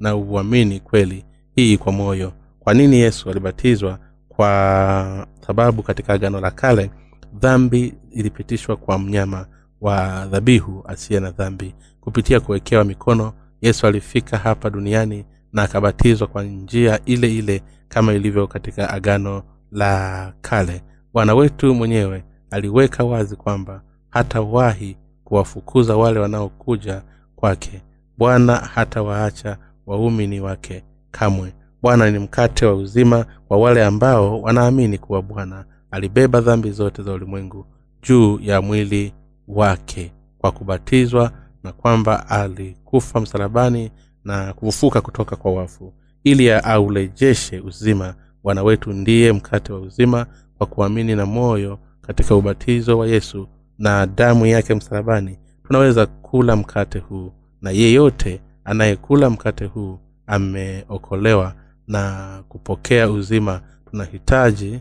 na 0.00 0.16
uamini 0.16 0.80
kweli 0.80 1.24
hii 1.54 1.76
kwa 1.78 1.92
moyo. 1.92 2.32
Kwa 2.60 2.74
nini 2.74 2.96
yesu 2.96 3.30
alibatizwa? 3.30 3.98
Kwa 4.28 5.26
sababu 5.46 5.82
katika 5.82 6.12
agano 6.12 6.40
la 6.40 6.50
kale 6.50 6.90
dhambi 7.34 7.94
ilipitishwa 8.10 8.76
kwa 8.76 8.98
mnyama 8.98 9.46
wa 9.80 10.26
dhabihu 10.26 10.84
asiye 10.88 11.20
na 11.20 11.30
dhambi. 11.30 11.74
Kupitia 12.00 12.40
kuwekewa 12.40 12.84
mikono 12.84 13.32
yesu 13.60 13.86
alifika 13.86 14.38
hapa 14.38 14.70
duniani 14.70 15.24
na 15.52 15.62
akabatizwa 15.62 16.26
kwa 16.28 16.42
njia 16.42 17.00
ile 17.04 17.34
ile 17.34 17.62
kama 17.88 18.12
ilivyo 18.14 18.46
katika 18.46 18.90
agano 18.90 19.42
la 19.72 20.32
kale. 20.40 20.82
Bwana 21.12 21.34
wetu 21.34 21.74
mwenyewe 21.74 22.24
aliweka 22.50 23.04
wazi 23.04 23.36
kwamba 23.36 23.82
hatawahi 24.10 24.96
kuwafukuza 25.24 25.96
wale 25.96 26.20
wanaokuja 26.20 27.02
kwake. 27.36 27.82
Bwana 28.18 28.56
hatawaacha 28.56 29.56
waumini 29.86 30.40
wake 30.40 30.84
kamwe. 31.10 31.52
Bwana 31.82 32.10
ni 32.10 32.18
mkate 32.18 32.66
wa 32.66 32.74
uzima 32.74 33.26
kwa 33.48 33.58
wale 33.58 33.84
ambao 33.84 34.42
wanaamini 34.42 34.98
kuwa 34.98 35.22
bwana 35.22 35.64
alibeba 35.90 36.40
dhambi 36.40 36.70
zote 36.70 37.02
za 37.02 37.12
ulimwengu 37.12 37.66
juu 38.02 38.38
ya 38.42 38.62
mwili 38.62 39.12
wake 39.48 40.12
kwa 40.38 40.52
kubatizwa 40.52 41.32
na 41.64 41.72
kwamba 41.72 42.28
alikufa 42.28 43.20
msalabani 43.20 43.90
na 44.24 44.52
kufufuka 44.52 45.00
kutoka 45.00 45.36
kwa 45.36 45.52
wafu 45.52 45.92
ili 46.24 46.50
aurejeshe 46.50 47.60
uzima. 47.60 48.14
Bwana 48.42 48.62
wetu 48.62 48.92
ndiye 48.92 49.32
mkate 49.32 49.72
wa 49.72 49.80
uzima 49.80 50.26
kwa 50.58 50.66
kuamini 50.66 51.14
na 51.16 51.26
moyo 51.26 51.78
katika 52.00 52.34
ubatizo 52.34 52.98
wa 52.98 53.06
yesu 53.06 53.48
na 53.78 54.06
damu 54.06 54.46
yake 54.46 54.74
msalabani. 54.74 55.38
Tunaweza 55.66 56.06
kula 56.06 56.56
mkate 56.56 56.98
huu 56.98 57.32
na 57.62 57.70
yeyote 57.70 58.40
anayekula 58.64 59.30
mkate 59.30 59.64
huu 59.64 59.98
ameokolewa 60.26 61.54
na 61.88 62.28
kupokea 62.48 63.10
uzima. 63.10 63.60
Tunahitaji 63.90 64.80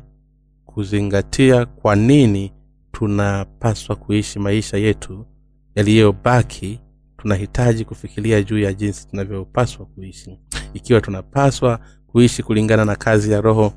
kuzingatia 0.65 1.65
kwa 1.65 1.95
nini 1.95 2.51
tunapaswa 2.99 3.95
kuishi 3.95 4.39
maisha 4.39 4.77
yetu 4.77 5.25
yaliyobaki 5.75 6.79
tunahitaji 7.17 7.85
kufikiria 7.85 8.41
juu 8.41 8.59
ya 8.59 8.73
jinsi 8.73 9.07
tunavyopaswa 9.07 9.85
kuishi. 9.85 10.39
Ikiwa 10.73 11.01
tunapaswa 11.01 11.79
kuishi 12.07 12.43
kulingana 12.43 12.85
na 12.85 12.95
kazi 12.95 13.31
ya 13.31 13.41
roho 13.41 13.73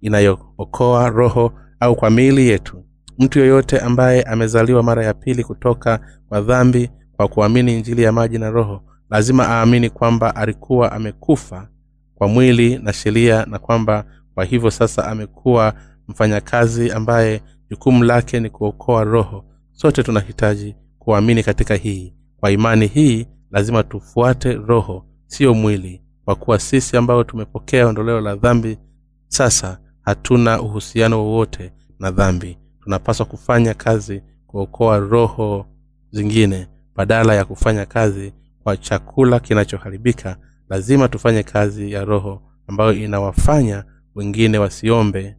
inayookoa 0.00 1.08
roho 1.08 1.52
au 1.80 1.96
kwa 1.96 2.10
miili 2.10 2.48
yetu 2.48 2.84
mtu 3.18 3.38
yoyote 3.38 3.78
ambaye 3.78 4.22
amezaliwa 4.22 4.82
mara 4.82 5.04
ya 5.04 5.14
pili 5.14 5.44
kutoka 5.44 6.00
kwa 6.28 6.40
dhambi 6.40 6.90
kwa 7.16 7.28
kuamini 7.28 7.74
injili 7.78 8.02
ya 8.02 8.12
maji 8.12 8.38
na 8.38 8.50
roho 8.50 8.82
lazima 9.10 9.48
aamini 9.48 9.90
kwamba 9.90 10.36
alikuwa 10.36 10.92
amekufa 10.92 11.68
kwa 12.14 12.28
mwili 12.28 12.78
na 12.78 12.92
sheria 12.92 13.44
na 13.48 13.58
kwamba 13.58 14.04
kwa 14.34 14.44
hivyo 14.44 14.70
sasa 14.70 15.04
amekuwa 15.08 15.74
mfanyakazi 16.08 16.90
ambaye 16.90 17.42
jukumu 17.70 18.04
lake 18.04 18.40
ni 18.40 18.50
kuokoa 18.50 19.04
roho. 19.04 19.44
Sote 19.72 20.02
tunahitaji 20.02 20.74
kuamini 20.98 21.42
katika 21.42 21.74
hii. 21.74 22.14
Kwa 22.40 22.50
imani 22.50 22.86
hii 22.86 23.26
lazima 23.50 23.82
tufuate 23.82 24.52
roho 24.52 25.06
siyo 25.26 25.54
mwili. 25.54 26.02
Kwa 26.24 26.34
kuwa 26.34 26.58
sisi 26.58 26.96
ambao 26.96 27.24
tumepokea 27.24 27.86
ondoleo 27.86 28.20
la 28.20 28.36
dhambi 28.36 28.78
sasa 29.28 29.78
hatuna 30.02 30.62
uhusiano 30.62 31.24
wowote 31.24 31.72
na 31.98 32.10
dhambi. 32.10 32.58
Tunapaswa 32.80 33.26
kufanya 33.26 33.74
kazi 33.74 34.22
kuokoa 34.46 34.98
roho 34.98 35.66
zingine. 36.10 36.68
Badala 36.96 37.34
ya 37.34 37.44
kufanya 37.44 37.86
kazi 37.86 38.32
kwa 38.62 38.76
chakula 38.76 39.40
kinachoharibika 39.40 40.36
lazima 40.68 41.08
tufanye 41.08 41.42
kazi 41.42 41.92
ya 41.92 42.04
roho 42.04 42.42
ambayo 42.66 42.92
inawafanya 42.92 43.84
wengine 44.14 44.58
wasiombe 44.58 45.36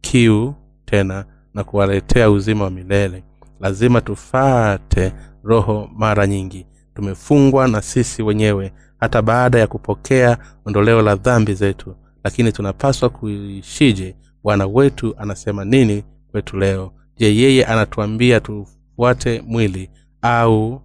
kiu 0.00 0.54
tena 0.86 1.24
na 1.54 1.64
kuwaletea 1.64 2.30
uzima 2.30 2.64
wa 2.64 2.70
milele. 2.70 3.24
Lazima 3.60 4.00
tufate 4.00 5.12
roho 5.44 5.90
mara 5.96 6.26
nyingi. 6.26 6.66
Tumefungwa 6.94 7.68
na 7.68 7.82
sisi 7.82 8.22
wenyewe 8.22 8.72
hata 9.00 9.22
baada 9.22 9.58
ya 9.58 9.66
kupokea 9.66 10.38
ondoleo 10.64 11.02
la 11.02 11.14
dhambi 11.14 11.54
zetu. 11.54 11.96
Lakini 12.24 12.52
tunapaswa 12.52 13.08
kuishije? 13.08 14.16
Bwana 14.42 14.66
wetu 14.66 15.14
anasema 15.18 15.64
nini 15.64 16.04
kwetu 16.30 16.56
leo? 16.56 16.92
Je 17.16 17.36
yeye 17.36 17.64
anatuambia 17.64 18.40
tufuate 18.40 19.42
mwili 19.46 19.90
au 20.22 20.82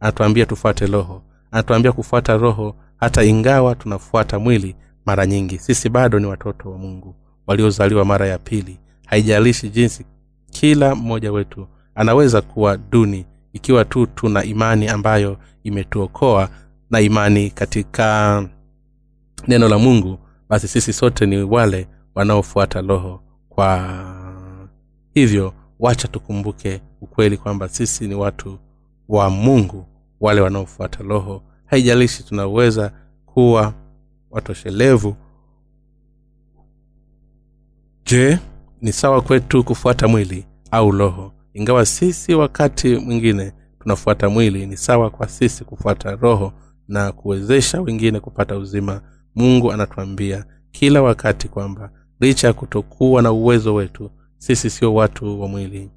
anatuambia 0.00 0.46
tufuate 0.46 0.86
roho? 0.86 1.22
Anatuambia 1.50 1.92
kufuata 1.92 2.36
roho 2.36 2.76
hata 2.96 3.24
ingawa 3.24 3.74
tunafuata 3.74 4.38
mwili 4.38 4.76
mara 5.06 5.26
nyingi. 5.26 5.58
Sisi 5.58 5.88
bado 5.88 6.18
ni 6.18 6.26
watoto 6.26 6.70
wa 6.70 6.78
mungu 6.78 7.14
waliozaliwa 7.46 8.04
mara 8.04 8.26
ya 8.26 8.38
pili. 8.38 8.78
Haijalishi 9.06 9.68
jinsi 9.68 10.04
kila 10.50 10.94
mmoja 10.94 11.32
wetu 11.32 11.66
anaweza 11.94 12.40
kuwa 12.42 12.76
duni 12.76 13.26
ikiwa 13.52 13.84
tu 13.84 14.06
tuna 14.06 14.44
imani 14.44 14.88
ambayo 14.88 15.36
imetuokoa 15.64 16.48
na 16.90 17.00
imani 17.00 17.50
katika 17.50 18.48
neno 19.48 19.68
la 19.68 19.78
mungu 19.78 20.18
basi 20.48 20.68
sisi 20.68 20.92
sote 20.92 21.26
ni 21.26 21.42
wale 21.42 21.88
wanaofuata 22.14 22.80
roho 22.80 23.22
kwa 23.48 23.88
hivyo 25.14 25.54
wacha 25.80 26.08
tukumbuke 26.08 26.80
ukweli 27.00 27.36
kwamba 27.36 27.68
sisi 27.68 28.08
ni 28.08 28.14
watu 28.14 28.58
wa 29.08 29.30
mungu 29.30 29.86
wale 30.20 30.40
wanaofuata 30.40 31.02
roho. 31.02 31.42
Haijalishi 31.66 32.22
tunaweza 32.22 32.92
kuwa 33.26 33.74
watoshelevu 34.30 35.16
je 38.06 38.38
ni 38.80 38.92
sawa 38.92 39.20
kwetu 39.22 39.64
kufuata 39.64 40.08
mwili 40.08 40.46
au 40.70 40.90
roho? 40.90 41.32
Ingawa 41.54 41.86
sisi 41.86 42.34
wakati 42.34 42.96
mwingine 42.96 43.52
tunafuata 43.80 44.28
mwili 44.28 44.66
ni 44.66 44.76
sawa 44.76 45.10
kwa 45.10 45.28
sisi 45.28 45.64
kufuata 45.64 46.16
roho 46.16 46.52
na 46.88 47.12
kuwezesha 47.12 47.80
wengine 47.80 48.20
kupata 48.20 48.56
uzima. 48.56 49.00
Mungu 49.34 49.72
anatuambia 49.72 50.44
kila 50.70 51.02
wakati 51.02 51.48
kwamba 51.48 51.90
licha 52.20 52.46
ya 52.46 52.52
kutokuwa 52.52 53.22
na 53.22 53.32
uwezo 53.32 53.74
wetu 53.74 54.10
sisi 54.38 54.70
sio 54.70 54.94
watu 54.94 55.40
wa 55.40 55.48
mwili. 55.48 55.90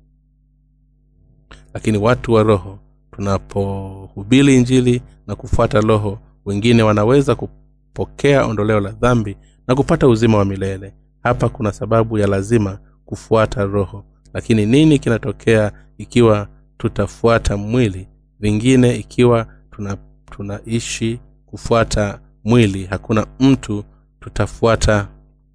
Lakini 1.74 1.98
watu 1.98 2.34
wa 2.34 2.44
roho 2.44 2.80
tunapohubiri 3.12 4.56
injili 4.56 5.02
na 5.28 5.36
kufuata 5.36 5.82
roho 5.82 6.20
wengine 6.46 6.84
wanaweza 6.84 7.36
kupokea 7.36 8.46
ondoleo 8.46 8.80
la 8.80 8.92
dhambi 8.92 9.38
na 9.68 9.76
kupata 9.76 10.08
uzima 10.08 10.38
wa 10.38 10.46
milele 10.46 10.94
hapa 11.26 11.50
kuna 11.50 11.72
sababu 11.72 12.18
ya 12.18 12.28
lazima 12.28 12.80
kufuata 13.06 13.64
roho. 13.66 14.06
Lakini 14.34 14.66
nini 14.66 15.00
kinatokea 15.00 15.72
ikiwa 15.98 16.48
tutafuata 16.78 17.58
mwili? 17.58 18.08
Vingine 18.40 18.96
ikiwa 18.96 19.48
tuna 19.72 19.98
tunaishi 20.32 21.20
kufuata 21.46 22.20
mwili 22.44 22.86
hakuna 22.86 23.28
mtu 23.40 23.84
tutafuata 24.20 25.08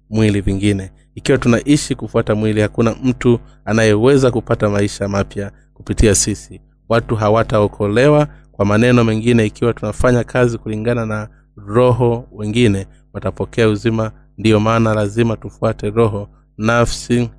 mwili 0.09 0.41
vingine. 0.41 0.91
Ikiwa 1.15 1.37
tunaishi 1.37 1.95
kufuata 1.95 2.35
mwili 2.35 2.61
hakuna 2.61 2.95
mtu 3.03 3.39
anayeweza 3.65 4.31
kupata 4.31 4.69
maisha 4.69 5.07
mapya 5.07 5.51
kupitia 5.73 6.15
sisi. 6.15 6.61
Watu 6.89 7.15
hawataokolewa 7.15 8.27
kwa 8.51 8.65
maneno 8.65 9.03
mengine 9.03 9.45
ikiwa 9.45 9.73
tunafanya 9.73 10.23
kazi 10.23 10.57
kulingana 10.57 11.05
na 11.05 11.29
roho 11.57 12.27
wengine 12.31 12.87
watapokea 13.13 13.69
uzima 13.69 14.11
ndiyo 14.41 14.59
maana 14.59 14.93
lazima 14.93 15.37
tufuate 15.37 15.89
roho 15.89 16.29
nafsi 16.57 17.29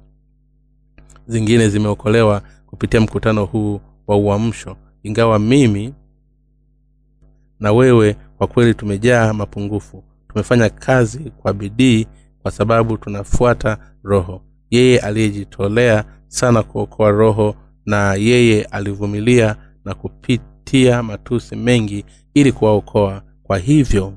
zingine 1.26 1.68
zimeokolewa 1.68 2.42
kupitia 2.66 3.00
mkutano 3.00 3.44
huu 3.44 3.80
wa 4.06 4.16
uamsho. 4.16 4.76
Ingawa 5.02 5.38
mimi 5.38 5.94
na 7.60 7.72
wewe 7.72 8.16
kwa 8.38 8.46
kweli 8.46 8.74
tumejaa 8.74 9.32
mapungufu 9.32 10.04
tumefanya 10.28 10.68
kazi 10.70 11.18
kwa 11.18 11.52
bidii 11.52 12.06
kwa 12.42 12.50
sababu 12.50 12.98
tunafuata 12.98 13.78
roho. 14.02 14.42
Yeye 14.70 14.98
aliyejitolea 14.98 16.04
sana 16.28 16.62
kuokoa 16.62 17.10
roho 17.10 17.54
na 17.86 18.14
yeye 18.14 18.64
alivumilia 18.64 19.56
na 19.84 19.94
kupitia 19.94 21.02
matusi 21.02 21.56
mengi 21.56 22.04
ili 22.34 22.52
kuwaokoa. 22.52 23.22
Kwa 23.42 23.58
hivyo 23.58 24.12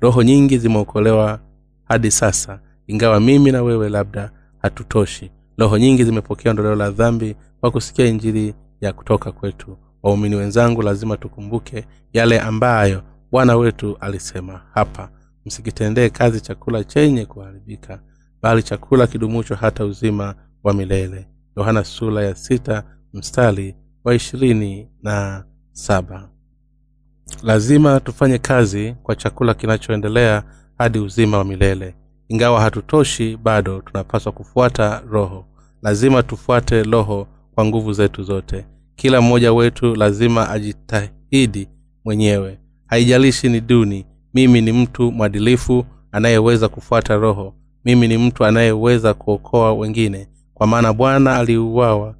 roho 0.00 0.22
nyingi 0.22 0.58
zimeokolewa 0.58 1.40
hadi 1.84 2.10
sasa 2.10 2.60
ingawa 2.86 3.20
mimi 3.20 3.52
na 3.52 3.62
wewe 3.62 3.88
labda 3.88 4.30
hatutoshi. 4.58 5.30
Roho 5.58 5.78
nyingi 5.78 6.04
zimepokea 6.04 6.50
ondoleo 6.50 6.74
la 6.74 6.90
dhambi 6.90 7.36
kwa 7.60 7.70
kusikia 7.70 8.06
injili 8.06 8.54
ya 8.80 8.92
kutoka 8.92 9.32
kwetu. 9.32 9.76
Waumini 10.02 10.34
wenzangu 10.36 10.82
lazima 10.82 11.16
tukumbuke 11.16 11.84
yale 12.12 12.40
ambayo 12.40 13.02
bwana 13.30 13.56
wetu 13.56 13.96
alisema 14.00 14.60
hapa. 14.74 15.10
Msikitendee 15.46 16.08
kazi 16.08 16.40
chakula 16.40 16.84
chenye 16.84 17.26
kuharibika 17.26 18.00
bali 18.42 18.62
chakula 18.62 19.06
kidumucho 19.06 19.54
hata 19.54 19.84
uzima 19.84 20.34
wa 20.64 20.74
milele. 20.74 21.26
Yohana 21.56 21.84
sula 21.84 22.22
ya 22.22 22.34
sita 22.34 22.84
mstari 23.12 23.76
wa 24.04 24.14
ishirini 24.14 24.88
na 25.02 25.44
saba 25.72 26.28
lazima 27.42 28.00
tufanye 28.00 28.38
kazi 28.38 28.94
kwa 29.02 29.16
chakula 29.16 29.54
kinachoendelea 29.54 30.42
hadi 30.78 30.98
uzima 30.98 31.38
wa 31.38 31.44
milele. 31.44 31.94
Ingawa 32.28 32.60
hatutoshi 32.60 33.36
bado 33.36 33.80
tunapaswa 33.80 34.32
kufuata 34.32 35.02
roho. 35.10 35.44
Lazima 35.82 36.22
tufuate 36.22 36.82
roho 36.82 37.26
kwa 37.54 37.64
nguvu 37.64 37.92
zetu 37.92 38.22
zote. 38.22 38.64
Kila 38.96 39.20
mmoja 39.20 39.52
wetu 39.52 39.94
lazima 39.94 40.50
ajitahidi 40.50 41.68
mwenyewe. 42.04 42.58
Haijalishi 42.86 43.48
ni 43.48 43.60
duni 43.60 44.06
mimi 44.34 44.60
ni 44.60 44.72
mtu 44.72 45.12
mwadilifu 45.12 45.84
anayeweza 46.12 46.68
kufuata 46.68 47.16
roho. 47.16 47.54
Mimi 47.84 48.08
ni 48.08 48.18
mtu 48.18 48.44
anayeweza 48.44 49.14
kuokoa 49.14 49.72
wengine. 49.74 50.28
Kwa 50.54 50.66
maana 50.66 50.92
bwana 50.92 51.36
aliuawa 51.36 52.14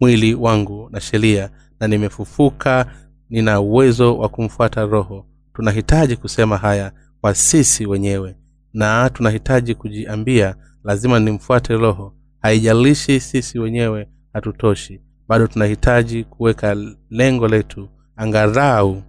mwili 0.00 0.34
wangu 0.34 0.88
na 0.92 1.00
sheria 1.00 1.50
na 1.80 1.88
nimefufuka 1.88 2.86
nina 3.34 3.60
uwezo 3.60 4.18
wa 4.18 4.28
kumfuata 4.28 4.84
roho. 4.84 5.26
Tunahitaji 5.54 6.16
kusema 6.16 6.56
haya 6.56 6.92
kwa 7.20 7.34
sisi 7.34 7.86
wenyewe. 7.86 8.36
Na 8.72 9.10
tunahitaji 9.10 9.74
kujiambia 9.74 10.56
lazima 10.84 11.20
nimfuate 11.20 11.74
roho. 11.76 12.14
Haijalishi 12.42 13.20
sisi 13.20 13.58
wenyewe 13.58 14.08
hatutoshi. 14.32 15.00
Bado 15.28 15.46
tunahitaji 15.46 16.24
kuweka 16.24 16.76
lengo 17.10 17.48
letu 17.48 17.88
angarau 18.16 19.02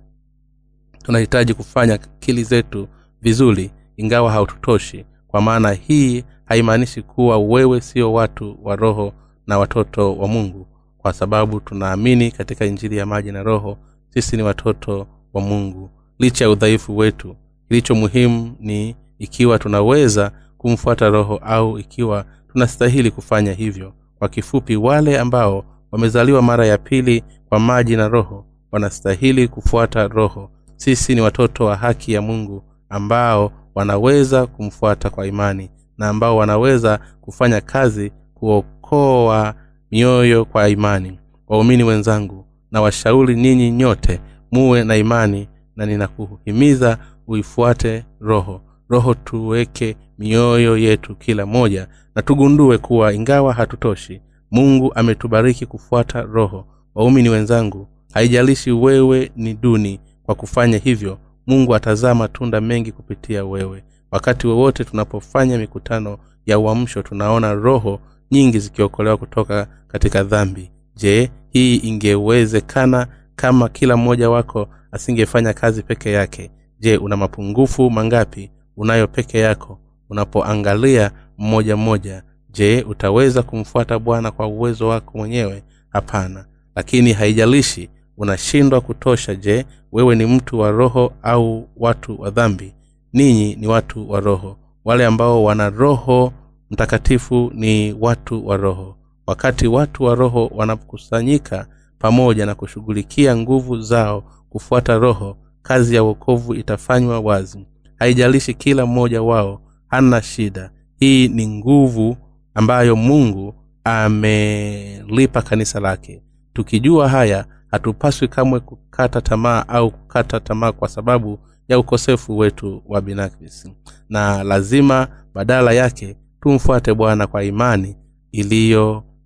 tunahitaji 1.03 1.53
kufanya 1.53 1.93
akili 1.93 2.43
zetu 2.43 2.87
vizuri 3.21 3.71
ingawa 3.97 4.31
haututoshi. 4.31 5.05
Kwa 5.27 5.41
maana 5.41 5.71
hii 5.71 6.23
haimaanishi 6.45 7.01
kuwa 7.01 7.37
wewe 7.39 7.81
sio 7.81 8.13
watu 8.13 8.57
wa 8.63 8.75
roho 8.75 9.13
na 9.47 9.57
watoto 9.59 10.15
wa 10.17 10.27
mungu. 10.27 10.67
Kwa 10.97 11.13
sababu 11.13 11.59
tunaamini 11.59 12.31
katika 12.31 12.65
injili 12.65 12.97
ya 12.97 13.05
maji 13.05 13.31
na 13.31 13.43
roho 13.43 13.77
sisi 14.15 14.37
ni 14.37 14.43
watoto 14.43 15.07
wa 15.33 15.41
mungu. 15.41 15.89
Licha 16.19 16.45
ya 16.45 16.49
udhaifu 16.51 16.97
wetu 16.97 17.35
kilicho 17.67 17.95
muhimu 17.95 18.55
ni 18.59 18.95
ikiwa 19.19 19.59
tunaweza 19.59 20.31
kumfuata 20.57 21.09
roho 21.09 21.37
au 21.37 21.79
ikiwa 21.79 22.25
tunastahili 22.51 23.11
kufanya 23.11 23.53
hivyo. 23.53 23.93
Kwa 24.19 24.29
kifupi 24.29 24.75
wale 24.75 25.19
ambao 25.19 25.65
wamezaliwa 25.91 26.41
mara 26.41 26.65
ya 26.65 26.77
pili 26.77 27.23
kwa 27.49 27.59
maji 27.59 27.95
na 27.95 28.07
roho 28.07 28.45
wanastahili 28.71 29.47
kufuata 29.47 30.07
roho. 30.07 30.51
Sisi 30.75 31.15
ni 31.15 31.21
watoto 31.21 31.65
wa 31.65 31.75
haki 31.75 32.13
ya 32.13 32.21
mungu 32.21 32.63
ambao 32.89 33.51
wanaweza 33.75 34.47
kumfuata 34.47 35.09
kwa 35.09 35.27
imani 35.27 35.69
na 35.97 36.09
ambao 36.09 36.37
wanaweza 36.37 36.99
kufanya 37.21 37.61
kazi 37.61 38.11
kuokoa 38.33 39.53
mioyo 39.91 40.45
kwa 40.45 40.69
imani. 40.69 41.19
Waumini 41.47 41.83
wenzangu 41.83 42.44
na 42.71 42.81
washauri 42.81 43.35
ninyi 43.35 43.71
nyote 43.71 44.19
muwe 44.51 44.83
na 44.83 44.95
imani 44.97 45.47
na 45.75 45.85
ninakuhimiza 45.85 46.97
uifuate 47.27 48.05
roho. 48.19 48.61
Roho 48.89 49.13
tuweke 49.13 49.95
mioyo 50.19 50.77
yetu 50.77 51.15
kila 51.15 51.45
moja 51.45 51.87
na 52.15 52.21
tugundue 52.21 52.77
kuwa 52.77 53.13
ingawa 53.13 53.53
hatutoshi 53.53 54.21
mungu 54.51 54.93
ametubariki 54.95 55.65
kufuata 55.65 56.21
roho. 56.21 56.67
Waumini 56.95 57.29
wenzangu 57.29 57.87
haijalishi 58.13 58.71
wewe 58.71 59.31
ni 59.35 59.53
duni 59.53 59.99
kwa 60.23 60.35
kufanya 60.35 60.77
hivyo 60.77 61.17
mungu 61.47 61.75
atazaa 61.75 62.15
matunda 62.15 62.61
mengi 62.61 62.91
kupitia 62.91 63.45
wewe. 63.45 63.83
Wakati 64.11 64.47
wowote 64.47 64.83
tunapofanya 64.83 65.57
mikutano 65.57 66.17
ya 66.45 66.59
uamsho 66.59 67.01
tunaona 67.01 67.53
roho 67.53 67.99
nyingi 68.31 68.59
zikiokolewa 68.59 69.17
kutoka 69.17 69.67
katika 69.87 70.23
dhambi. 70.23 70.71
Je 70.95 71.31
hii 71.55 71.75
ingewezekana 71.75 73.07
kama 73.35 73.69
kila 73.69 73.97
mmoja 73.97 74.29
wako 74.29 74.67
asingefanya 74.91 75.53
kazi 75.53 75.83
peke 75.83 76.11
yake. 76.11 76.51
Je 76.79 76.97
una 76.97 77.17
mapungufu 77.17 77.89
mangapi 77.91 78.51
unayo 78.77 79.07
peke 79.07 79.39
yako? 79.39 79.79
Unapoangalia 80.09 81.11
mmoja 81.37 81.77
mmoja 81.77 82.23
je 82.51 82.81
utaweza 82.89 83.43
kumfuata 83.43 83.99
bwana 83.99 84.31
kwa 84.31 84.47
uwezo 84.47 84.87
wako 84.87 85.17
mwenyewe? 85.17 85.63
Hapana. 85.89 86.45
Lakini 86.75 87.13
haijalishi 87.13 87.89
unashindwa 88.17 88.81
kutosha. 88.81 89.35
Je 89.35 89.65
wewe 89.91 90.15
ni 90.15 90.25
mtu 90.25 90.59
wa 90.59 90.71
roho 90.71 91.13
au 91.23 91.69
watu 91.77 92.21
wa 92.21 92.29
dhambi? 92.29 92.73
Ninyi 93.13 93.55
ni 93.55 93.67
watu 93.67 94.11
wa 94.11 94.19
roho. 94.19 94.57
Wale 94.85 95.05
ambao 95.05 95.43
wana 95.43 95.69
roho 95.69 96.33
mtakatifu 96.71 97.51
ni 97.53 97.95
watu 97.99 98.47
wa 98.47 98.57
roho 98.57 98.97
wakati 99.27 99.67
watu 99.67 100.03
wa 100.03 100.15
roho 100.15 100.51
wanakusanyika 100.55 101.67
pamoja 101.99 102.45
na 102.45 102.55
kushughulikia 102.55 103.37
nguvu 103.37 103.81
zao 103.81 104.23
kufuata 104.49 104.97
roho 104.97 105.37
kazi 105.61 105.95
ya 105.95 106.03
uokovu 106.03 106.53
itafanywa 106.53 107.19
wazi. 107.19 107.67
Haijalishi 107.99 108.53
kila 108.53 108.85
mmoja 108.85 109.21
wao 109.21 109.61
hana 109.87 110.21
shida. 110.21 110.71
Hii 110.99 111.27
ni 111.27 111.47
nguvu 111.47 112.17
ambayo 112.53 112.95
mungu 112.95 113.55
amelipa 113.83 115.41
kanisa 115.41 115.79
lake. 115.79 116.23
Tukijua 116.53 117.09
haya 117.09 117.45
hatupaswi 117.71 118.27
kamwe 118.27 118.59
kukata 118.59 119.21
tamaa 119.21 119.67
au 119.67 119.91
kukata 119.91 120.39
tamaa 120.39 120.71
kwa 120.71 120.87
sababu 120.89 121.39
ya 121.67 121.79
ukosefu 121.79 122.37
wetu 122.37 122.81
wa 122.87 123.01
binafsi. 123.01 123.73
Na 124.09 124.43
lazima 124.43 125.07
badala 125.33 125.71
yake 125.71 126.17
tumfuate 126.41 126.93
bwana 126.93 127.27
kwa 127.27 127.43
imani 127.43 127.95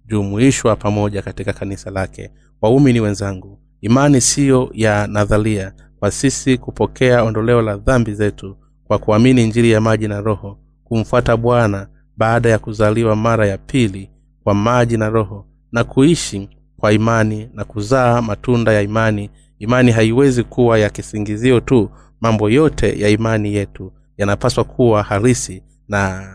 iliyojumuishwa 0.10 0.76
pamoja 0.76 1.22
katika 1.22 1.54
kanisa 1.54 1.92
lake. 1.92 2.32
Waumini 2.62 3.00
wenzangu 3.00 3.60
imani 3.82 4.22
siyo 4.22 4.70
ya 4.74 5.08
nadharia 5.08 5.74
kwa 6.00 6.12
sisi 6.12 6.58
kupokea 6.58 7.24
ondoleo 7.24 7.62
la 7.62 7.78
dhambi 7.78 8.14
zetu 8.14 8.58
kwa 8.88 9.00
kuamini 9.00 9.48
njiri 9.48 9.72
ya 9.72 9.82
maji 9.82 10.08
na 10.08 10.22
roho 10.22 10.60
kumfuata 10.84 11.38
bwana 11.38 11.88
baada 12.18 12.50
ya 12.50 12.60
kuzaliwa 12.60 13.16
mara 13.16 13.48
ya 13.48 13.58
pili 13.58 14.10
kwa 14.44 14.54
maji 14.54 14.98
na 14.98 15.10
roho 15.10 15.46
na 15.72 15.84
kuishi 15.84 16.50
kwa 16.78 16.92
imani 16.94 17.50
na 17.54 17.64
kuzaa 17.66 18.22
matunda 18.22 18.74
ya 18.74 18.82
imani. 18.82 19.30
Imani 19.60 19.92
haiwezi 19.92 20.44
kuwa 20.44 20.80
ya 20.80 20.90
kisingizio 20.90 21.60
tu 21.60 21.90
mambo 22.22 22.50
yote 22.50 23.00
ya 23.00 23.10
imani 23.10 23.54
yetu 23.54 23.94
yanapaswa 24.18 24.64
kuwa 24.64 25.04
halisi 25.04 25.64
na 25.88 26.28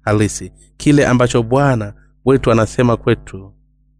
halisi. 0.00 0.52
Kile 0.76 1.06
ambacho 1.06 1.42
bwana 1.42 1.92
wetu 2.28 2.52
anasema 2.52 2.96
kwetu 2.96 3.52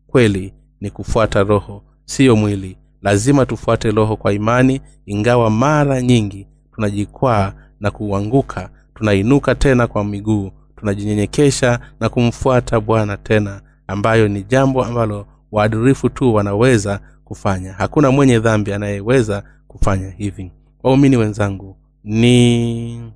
kweli 0.06 0.54
ni 0.80 0.90
kufuata 0.90 1.42
roho 1.42 1.82
siyo 2.04 2.36
mwili. 2.36 2.78
Lazima 3.02 3.46
tufuate 3.46 3.90
roho 3.90 4.16
kwa 4.16 4.32
imani 4.32 4.80
ingawa 5.06 5.50
mara 5.50 6.02
nyingi 6.02 6.46
tunajikwaa 6.74 7.52
na 7.80 7.90
kuanguka 7.90 8.70
tunainuka 8.94 9.54
tena 9.54 9.86
kwa 9.86 10.04
miguu 10.04 10.50
tunajinyenyekesha 10.76 11.80
na 12.00 12.08
kumfuata 12.08 12.80
bwana 12.80 13.16
tena 13.16 13.60
ambayo 13.86 14.28
ni 14.28 14.42
jambo 14.42 14.84
ambalo 14.84 15.26
waadirifu 15.52 16.08
tu 16.08 16.34
wanaweza 16.34 17.00
kufanya. 17.24 17.72
Hakuna 17.72 18.10
mwenye 18.10 18.38
dhambi 18.38 18.72
anayeweza 18.72 19.42
kufanya 19.68 20.10
hivi. 20.10 20.52
Waumini 20.82 21.16
wenzangu 21.16 21.76
ni 22.04 23.12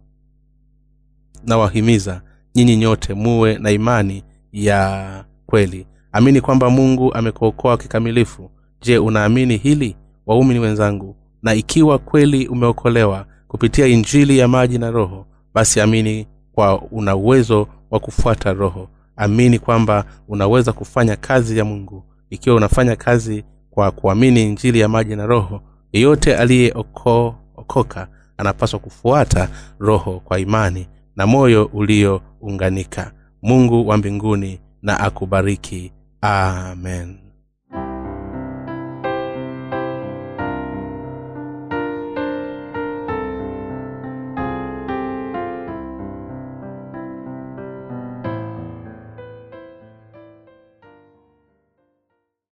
nawahimiza 1.47 2.23
nyinyi 2.55 2.77
nyote 2.77 3.15
muwe 3.15 3.59
na 3.59 3.71
imani 3.71 4.25
ya 4.53 5.25
kweli. 5.47 5.87
Amini 6.13 6.41
kwamba 6.41 6.71
mungu 6.71 7.15
amekuokoa 7.15 7.77
kikamilifu. 7.77 8.51
Je 8.83 8.99
unaamini 8.99 9.57
hili? 9.57 9.97
Waumini 10.27 10.61
wenzangu 10.61 11.17
na 11.43 11.55
ikiwa 11.55 11.99
kweli 11.99 12.49
umeokolewa 12.49 13.27
kupitia 13.49 13.87
injili 13.87 14.39
ya 14.39 14.49
maji 14.49 14.79
na 14.79 14.91
roho 14.91 15.27
basi 15.55 15.81
amini 15.81 16.27
kwa 16.53 16.83
una 16.83 17.17
uwezo 17.17 17.69
wa 17.91 18.01
kufuata 18.01 18.53
roho. 18.53 18.89
Amini 19.17 19.59
kwamba 19.59 20.05
unaweza 20.29 20.73
kufanya 20.73 21.17
kazi 21.17 21.59
ya 21.59 21.65
mungu. 21.65 22.05
Ikiwa 22.31 22.57
unafanya 22.57 22.97
kazi 22.97 23.45
kwa 23.71 23.91
kuamini 23.91 24.43
injili 24.43 24.81
ya 24.81 24.89
maji 24.89 25.17
na 25.17 25.27
roho 25.27 25.61
yeyote 25.93 26.37
aliyeokoka 26.37 28.09
anapaswa 28.37 28.79
kufuata 28.79 29.49
roho 29.79 30.21
kwa 30.25 30.39
imani 30.41 30.89
na 31.17 31.27
moyo 31.27 31.65
uliounganika 31.73 33.13
mungu 33.43 33.89
wa 33.89 33.97
mbinguni 33.97 34.61
na 34.83 35.01
akubariki. 35.01 35.93
Amen 36.21 37.22